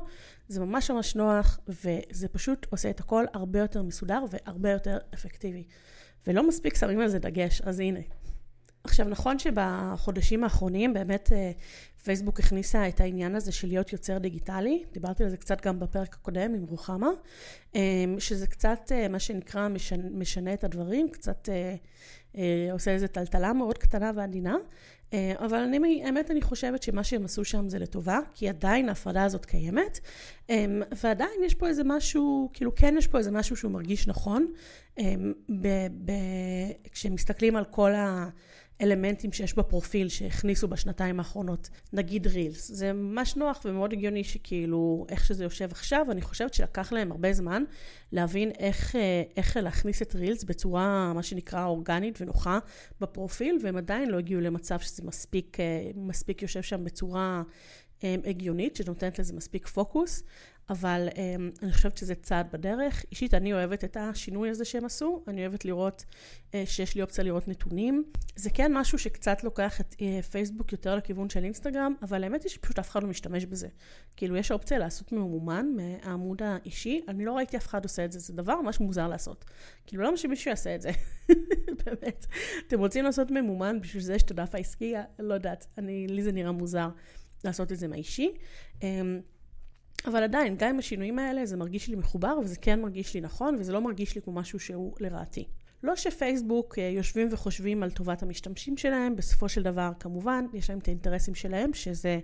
זה 0.49 0.61
ממש 0.61 0.91
ממש 0.91 1.17
נוח 1.17 1.59
וזה 1.69 2.29
פשוט 2.29 2.67
עושה 2.71 2.91
את 2.91 3.01
הכל 3.01 3.25
הרבה 3.35 3.59
יותר 3.59 3.83
מסודר 3.83 4.25
והרבה 4.31 4.71
יותר 4.71 4.99
אפקטיבי. 5.15 5.65
ולא 6.27 6.49
מספיק 6.49 6.77
שמים 6.77 7.01
על 7.01 7.09
זה 7.09 7.19
דגש, 7.19 7.61
אז 7.61 7.81
הנה. 7.81 8.01
עכשיו, 8.87 9.09
נכון 9.09 9.39
שבחודשים 9.39 10.45
האחרונים 10.45 10.95
באמת 10.95 11.33
אה, 11.33 11.51
פייסבוק 12.05 12.41
הכניסה 12.41 12.89
את 12.89 13.01
העניין 13.01 13.35
הזה 13.35 13.53
של 13.53 13.69
להיות 13.69 13.93
יוצר 13.93 14.19
דיגיטלי, 14.19 14.85
דיברתי 14.93 15.25
על 15.25 15.31
זה 15.31 15.37
קצת 15.37 15.67
גם 15.67 15.81
בפרק 15.81 16.15
הקודם 16.15 16.55
עם 16.55 16.65
רוחמה, 16.69 17.09
אה, 17.77 17.81
שזה 18.19 18.47
קצת 18.47 18.93
אה, 18.93 19.09
מה 19.09 19.19
שנקרא 19.19 19.69
משנה, 19.69 20.03
משנה 20.11 20.55
את 20.55 20.65
הדברים, 20.65 21.09
קצת 21.09 21.49
עושה 22.73 22.91
איזו 22.91 23.07
טלטלה 23.07 23.53
מאוד 23.53 23.79
קטנה 23.79 24.11
ועדינה, 24.15 24.57
אבל 25.39 25.59
אני, 25.59 26.05
האמת 26.05 26.31
אני 26.31 26.43
חושבת 26.43 26.83
שמה 26.83 27.05
שהם 27.05 27.25
עשו 27.25 27.45
שם 27.45 27.69
זה 27.69 27.79
לטובה, 27.79 28.19
כי 28.35 28.49
עדיין 28.49 28.89
ההפרדה 28.89 29.25
הזאת 29.25 29.45
קיימת, 29.45 30.01
ועדיין 31.03 31.41
יש 31.45 31.55
פה 31.55 31.69
איזה 31.69 31.83
משהו, 31.85 32.51
כאילו 32.53 32.75
כן 32.75 32.95
יש 32.99 33.07
פה 33.07 33.19
איזה 33.19 33.31
משהו 33.31 33.57
שהוא 33.57 33.71
מרגיש 33.73 34.09
נכון, 34.09 34.53
ב, 35.61 35.67
ב, 36.05 36.13
כשמסתכלים 36.93 37.57
על 37.57 37.65
כל 37.65 37.95
ה... 37.95 38.29
אלמנטים 38.81 39.33
שיש 39.33 39.55
בפרופיל 39.55 40.09
שהכניסו 40.09 40.69
בשנתיים 40.69 41.19
האחרונות, 41.19 41.71
נגיד 41.93 42.27
רילס. 42.27 42.71
זה 42.71 42.93
ממש 42.93 43.37
נוח 43.37 43.61
ומאוד 43.65 43.93
הגיוני 43.93 44.25
שכאילו, 44.25 45.07
איך 45.09 45.25
שזה 45.25 45.45
יושב 45.45 45.69
עכשיו, 45.71 46.07
אני 46.11 46.23
חושבת 46.23 46.55
שלקח 46.55 46.93
להם 46.93 47.13
הרבה 47.13 47.33
זמן 47.33 47.63
להבין 48.13 48.51
איך, 48.59 48.97
אה, 48.97 49.23
איך 49.37 49.57
להכניס 49.57 50.03
את 50.03 50.15
רילס 50.15 50.45
בצורה, 50.45 51.13
מה 51.15 51.23
שנקרא, 51.23 51.65
אורגנית 51.65 52.21
ונוחה 52.21 52.59
בפרופיל, 53.01 53.59
והם 53.63 53.77
עדיין 53.77 54.11
לא 54.11 54.19
הגיעו 54.19 54.41
למצב 54.41 54.79
שזה 54.81 55.03
מספיק, 55.03 55.61
אה, 55.61 55.91
מספיק 55.95 56.43
יושב 56.43 56.63
שם 56.63 56.85
בצורה 56.85 57.43
הגיונית, 58.03 58.77
שנותנת 58.77 59.19
לזה 59.19 59.35
מספיק 59.35 59.67
פוקוס. 59.67 60.23
אבל 60.71 61.09
um, 61.11 61.63
אני 61.63 61.73
חושבת 61.73 61.97
שזה 61.97 62.15
צעד 62.15 62.47
בדרך. 62.53 63.05
אישית, 63.11 63.35
אני 63.35 63.53
אוהבת 63.53 63.85
את 63.85 63.97
השינוי 64.01 64.51
הזה 64.51 64.65
שהם 64.65 64.85
עשו, 64.85 65.25
אני 65.29 65.41
אוהבת 65.47 65.65
לראות 65.65 66.05
uh, 66.51 66.55
שיש 66.65 66.95
לי 66.95 67.03
אופציה 67.03 67.25
לראות 67.25 67.49
נתונים. 67.49 68.05
זה 68.37 68.51
כן 68.51 68.73
משהו 68.75 68.99
שקצת 68.99 69.45
לוקח 69.45 69.81
את 69.81 69.95
uh, 69.95 70.23
פייסבוק 70.23 70.73
יותר 70.73 70.97
לכיוון 70.97 71.31
של 71.31 71.45
אינסטגרם, 71.45 71.95
אבל 72.03 72.25
האמת 72.25 72.43
היא 72.43 72.51
שפשוט 72.51 72.79
אף 72.79 72.91
אחד 72.91 73.03
לא 73.03 73.09
משתמש 73.09 73.45
בזה. 73.45 73.69
כאילו, 74.17 74.37
יש 74.37 74.53
אופציה 74.53 74.79
לעשות 74.79 75.13
ממומן 75.13 75.67
מהעמוד 75.77 76.43
האישי, 76.43 77.01
אני 77.09 77.25
לא 77.25 77.33
ראיתי 77.33 77.57
אף 77.57 77.67
אחד 77.67 77.85
עושה 77.85 78.05
את 78.05 78.13
זה, 78.13 78.19
זה 78.19 78.33
דבר 78.33 78.61
ממש 78.61 78.81
מוזר 78.81 79.09
לעשות. 79.09 79.45
כאילו, 79.87 80.03
למה 80.03 80.17
שמישהו 80.17 80.49
יעשה 80.49 80.75
את 80.75 80.83
זה? 80.83 80.91
באמת. 81.85 82.27
אתם 82.67 82.79
רוצים 82.79 83.05
לעשות 83.05 83.31
ממומן 83.31 83.81
בשביל 83.81 84.03
זה 84.03 84.19
שאת 84.19 84.31
הדף 84.31 84.55
העסקי? 84.55 84.95
לא 85.19 85.35
יודעת, 85.35 85.67
אני, 85.79 86.07
לי 86.07 86.23
זה 86.23 86.33
נראה 86.33 86.53
מוזר 86.53 86.89
לעשות 87.45 87.73
את 87.73 87.79
זה 87.79 87.89
מהאישי. 87.89 88.31
Um, 88.81 88.83
אבל 90.07 90.23
עדיין, 90.23 90.57
גם 90.59 90.69
עם 90.69 90.79
השינויים 90.79 91.19
האלה, 91.19 91.47
זה 91.47 91.57
מרגיש 91.57 91.89
לי 91.89 91.97
מחובר, 91.97 92.39
וזה 92.43 92.57
כן 92.57 92.81
מרגיש 92.81 93.15
לי 93.15 93.21
נכון, 93.21 93.57
וזה 93.59 93.73
לא 93.73 93.81
מרגיש 93.81 94.15
לי 94.15 94.23
כמו 94.23 94.33
משהו 94.33 94.59
שהוא 94.59 94.95
לרעתי. 95.01 95.49
לא 95.83 95.97
שפייסבוק 95.97 96.79
אה, 96.79 96.85
יושבים 96.85 97.29
וחושבים 97.31 97.83
על 97.83 97.91
טובת 97.91 98.23
המשתמשים 98.23 98.77
שלהם, 98.77 99.17
בסופו 99.17 99.49
של 99.49 99.63
דבר, 99.63 99.91
כמובן, 100.01 100.45
יש 100.53 100.71
להם 100.71 100.79
את 100.79 100.89
האינטרסים 100.89 101.35
שלהם, 101.35 101.75
שזה 101.75 102.21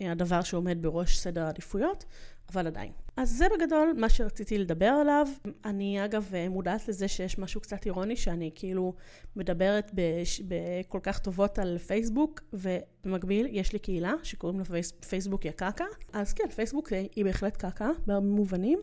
אה, 0.00 0.12
הדבר 0.12 0.42
שעומד 0.42 0.82
בראש 0.82 1.18
סדר 1.18 1.44
העדיפויות, 1.44 2.04
אבל 2.52 2.66
עדיין. 2.66 2.92
אז 3.16 3.30
זה 3.30 3.46
בגדול 3.56 3.94
מה 3.96 4.08
שרציתי 4.08 4.58
לדבר 4.58 4.86
עליו. 4.86 5.26
אני 5.64 6.04
אגב 6.04 6.32
מודעת 6.50 6.88
לזה 6.88 7.08
שיש 7.08 7.38
משהו 7.38 7.60
קצת 7.60 7.86
אירוני, 7.86 8.16
שאני 8.16 8.50
כאילו 8.54 8.94
מדברת. 9.36 9.90
בכל 10.48 10.98
כך 11.02 11.18
טובות 11.18 11.58
על 11.58 11.78
פייסבוק, 11.78 12.40
ובמקביל 12.52 13.46
יש 13.50 13.72
לי 13.72 13.78
קהילה 13.78 14.12
שקוראים 14.22 14.58
לה 14.58 14.64
פייס... 14.64 14.90
פייסבוק 14.90 15.44
יא 15.44 15.50
קקה. 15.50 15.84
אז 16.12 16.32
כן, 16.32 16.48
פייסבוק 16.50 16.92
היא 17.16 17.24
בהחלט 17.24 17.56
קקה 17.56 17.90
בהרבה 18.06 18.26
מובנים, 18.26 18.78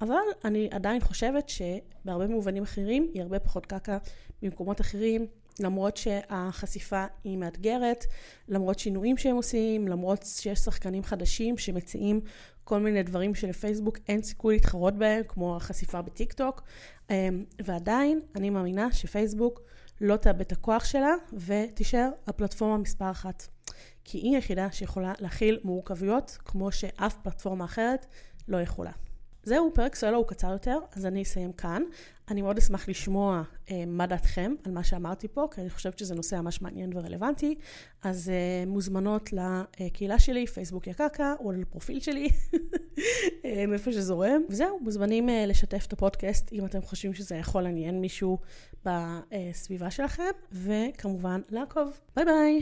אבל 0.00 0.16
אני 0.44 0.68
עדיין 0.70 1.00
חושבת 1.00 1.48
שבהרבה 1.48 2.26
מובנים 2.26 2.62
אחרים 2.62 3.10
היא 3.14 3.22
הרבה 3.22 3.38
פחות 3.38 3.66
קקה 3.66 3.98
ממקומות 4.42 4.80
אחרים. 4.80 5.26
למרות 5.60 5.96
שהחשיפה 5.96 7.04
היא 7.24 7.38
מאתגרת, 7.38 8.04
למרות 8.48 8.78
שינויים 8.78 9.16
שהם 9.16 9.36
עושים, 9.36 9.88
למרות 9.88 10.22
שיש 10.22 10.58
שחקנים 10.58 11.02
חדשים 11.02 11.58
שמציעים 11.58 12.20
כל 12.64 12.80
מיני 12.80 13.02
דברים 13.02 13.34
שלפייסבוק 13.34 13.98
אין 14.08 14.22
סיכוי 14.22 14.54
להתחרות 14.54 14.94
בהם, 14.94 15.22
כמו 15.28 15.56
החשיפה 15.56 16.02
בטיק 16.02 16.32
טוק, 16.32 16.62
אמ, 17.10 17.44
ועדיין 17.64 18.20
אני 18.36 18.50
מאמינה 18.50 18.92
שפייסבוק 18.92 19.60
לא 20.00 20.16
תאבד 20.16 20.40
את 20.40 20.52
הכוח 20.52 20.84
שלה 20.84 21.14
ותישאר 21.32 22.08
הפלטפורמה 22.26 22.78
מספר 22.78 23.10
אחת. 23.10 23.48
כי 24.04 24.18
היא 24.18 24.34
היחידה 24.34 24.72
שיכולה 24.72 25.12
להכיל 25.20 25.60
מורכבויות 25.64 26.38
כמו 26.44 26.72
שאף 26.72 27.16
פלטפורמה 27.22 27.64
אחרת 27.64 28.06
לא 28.48 28.56
יכולה. 28.60 28.92
זהו, 29.44 29.70
פרק 29.74 29.94
סולו 29.94 30.18
הוא 30.18 30.26
קצר 30.26 30.52
יותר, 30.52 30.78
אז 30.96 31.06
אני 31.06 31.22
אסיים 31.22 31.52
כאן. 31.52 31.82
אני 32.30 32.42
מאוד 32.42 32.58
אשמח 32.58 32.88
לשמוע 32.88 33.42
אה, 33.70 33.84
מה 33.86 34.06
דעתכם 34.06 34.54
על 34.64 34.72
מה 34.72 34.84
שאמרתי 34.84 35.28
פה, 35.28 35.48
כי 35.50 35.60
אני 35.60 35.70
חושבת 35.70 35.98
שזה 35.98 36.14
נושא 36.14 36.34
ממש 36.34 36.62
מעניין 36.62 36.96
ורלוונטי. 36.96 37.54
אז 38.02 38.28
אה, 38.28 38.64
מוזמנות 38.66 39.30
לקהילה 39.32 40.18
שלי, 40.18 40.46
פייסבוק 40.46 40.86
יקקה, 40.86 41.34
או 41.40 41.52
לפרופיל 41.52 42.00
שלי, 42.00 42.28
אה, 43.44 43.66
מאיפה 43.66 43.92
שזורם. 43.92 44.42
וזהו, 44.48 44.78
מוזמנים 44.80 45.28
אה, 45.28 45.46
לשתף 45.46 45.86
את 45.88 45.92
הפודקאסט 45.92 46.52
אם 46.52 46.64
אתם 46.64 46.82
חושבים 46.82 47.14
שזה 47.14 47.36
יכול 47.36 47.62
לעניין 47.62 48.00
מישהו 48.00 48.38
בסביבה 48.84 49.90
שלכם, 49.90 50.22
וכמובן 50.52 51.40
לעקוב. 51.50 52.00
ביי 52.16 52.24
ביי. 52.24 52.60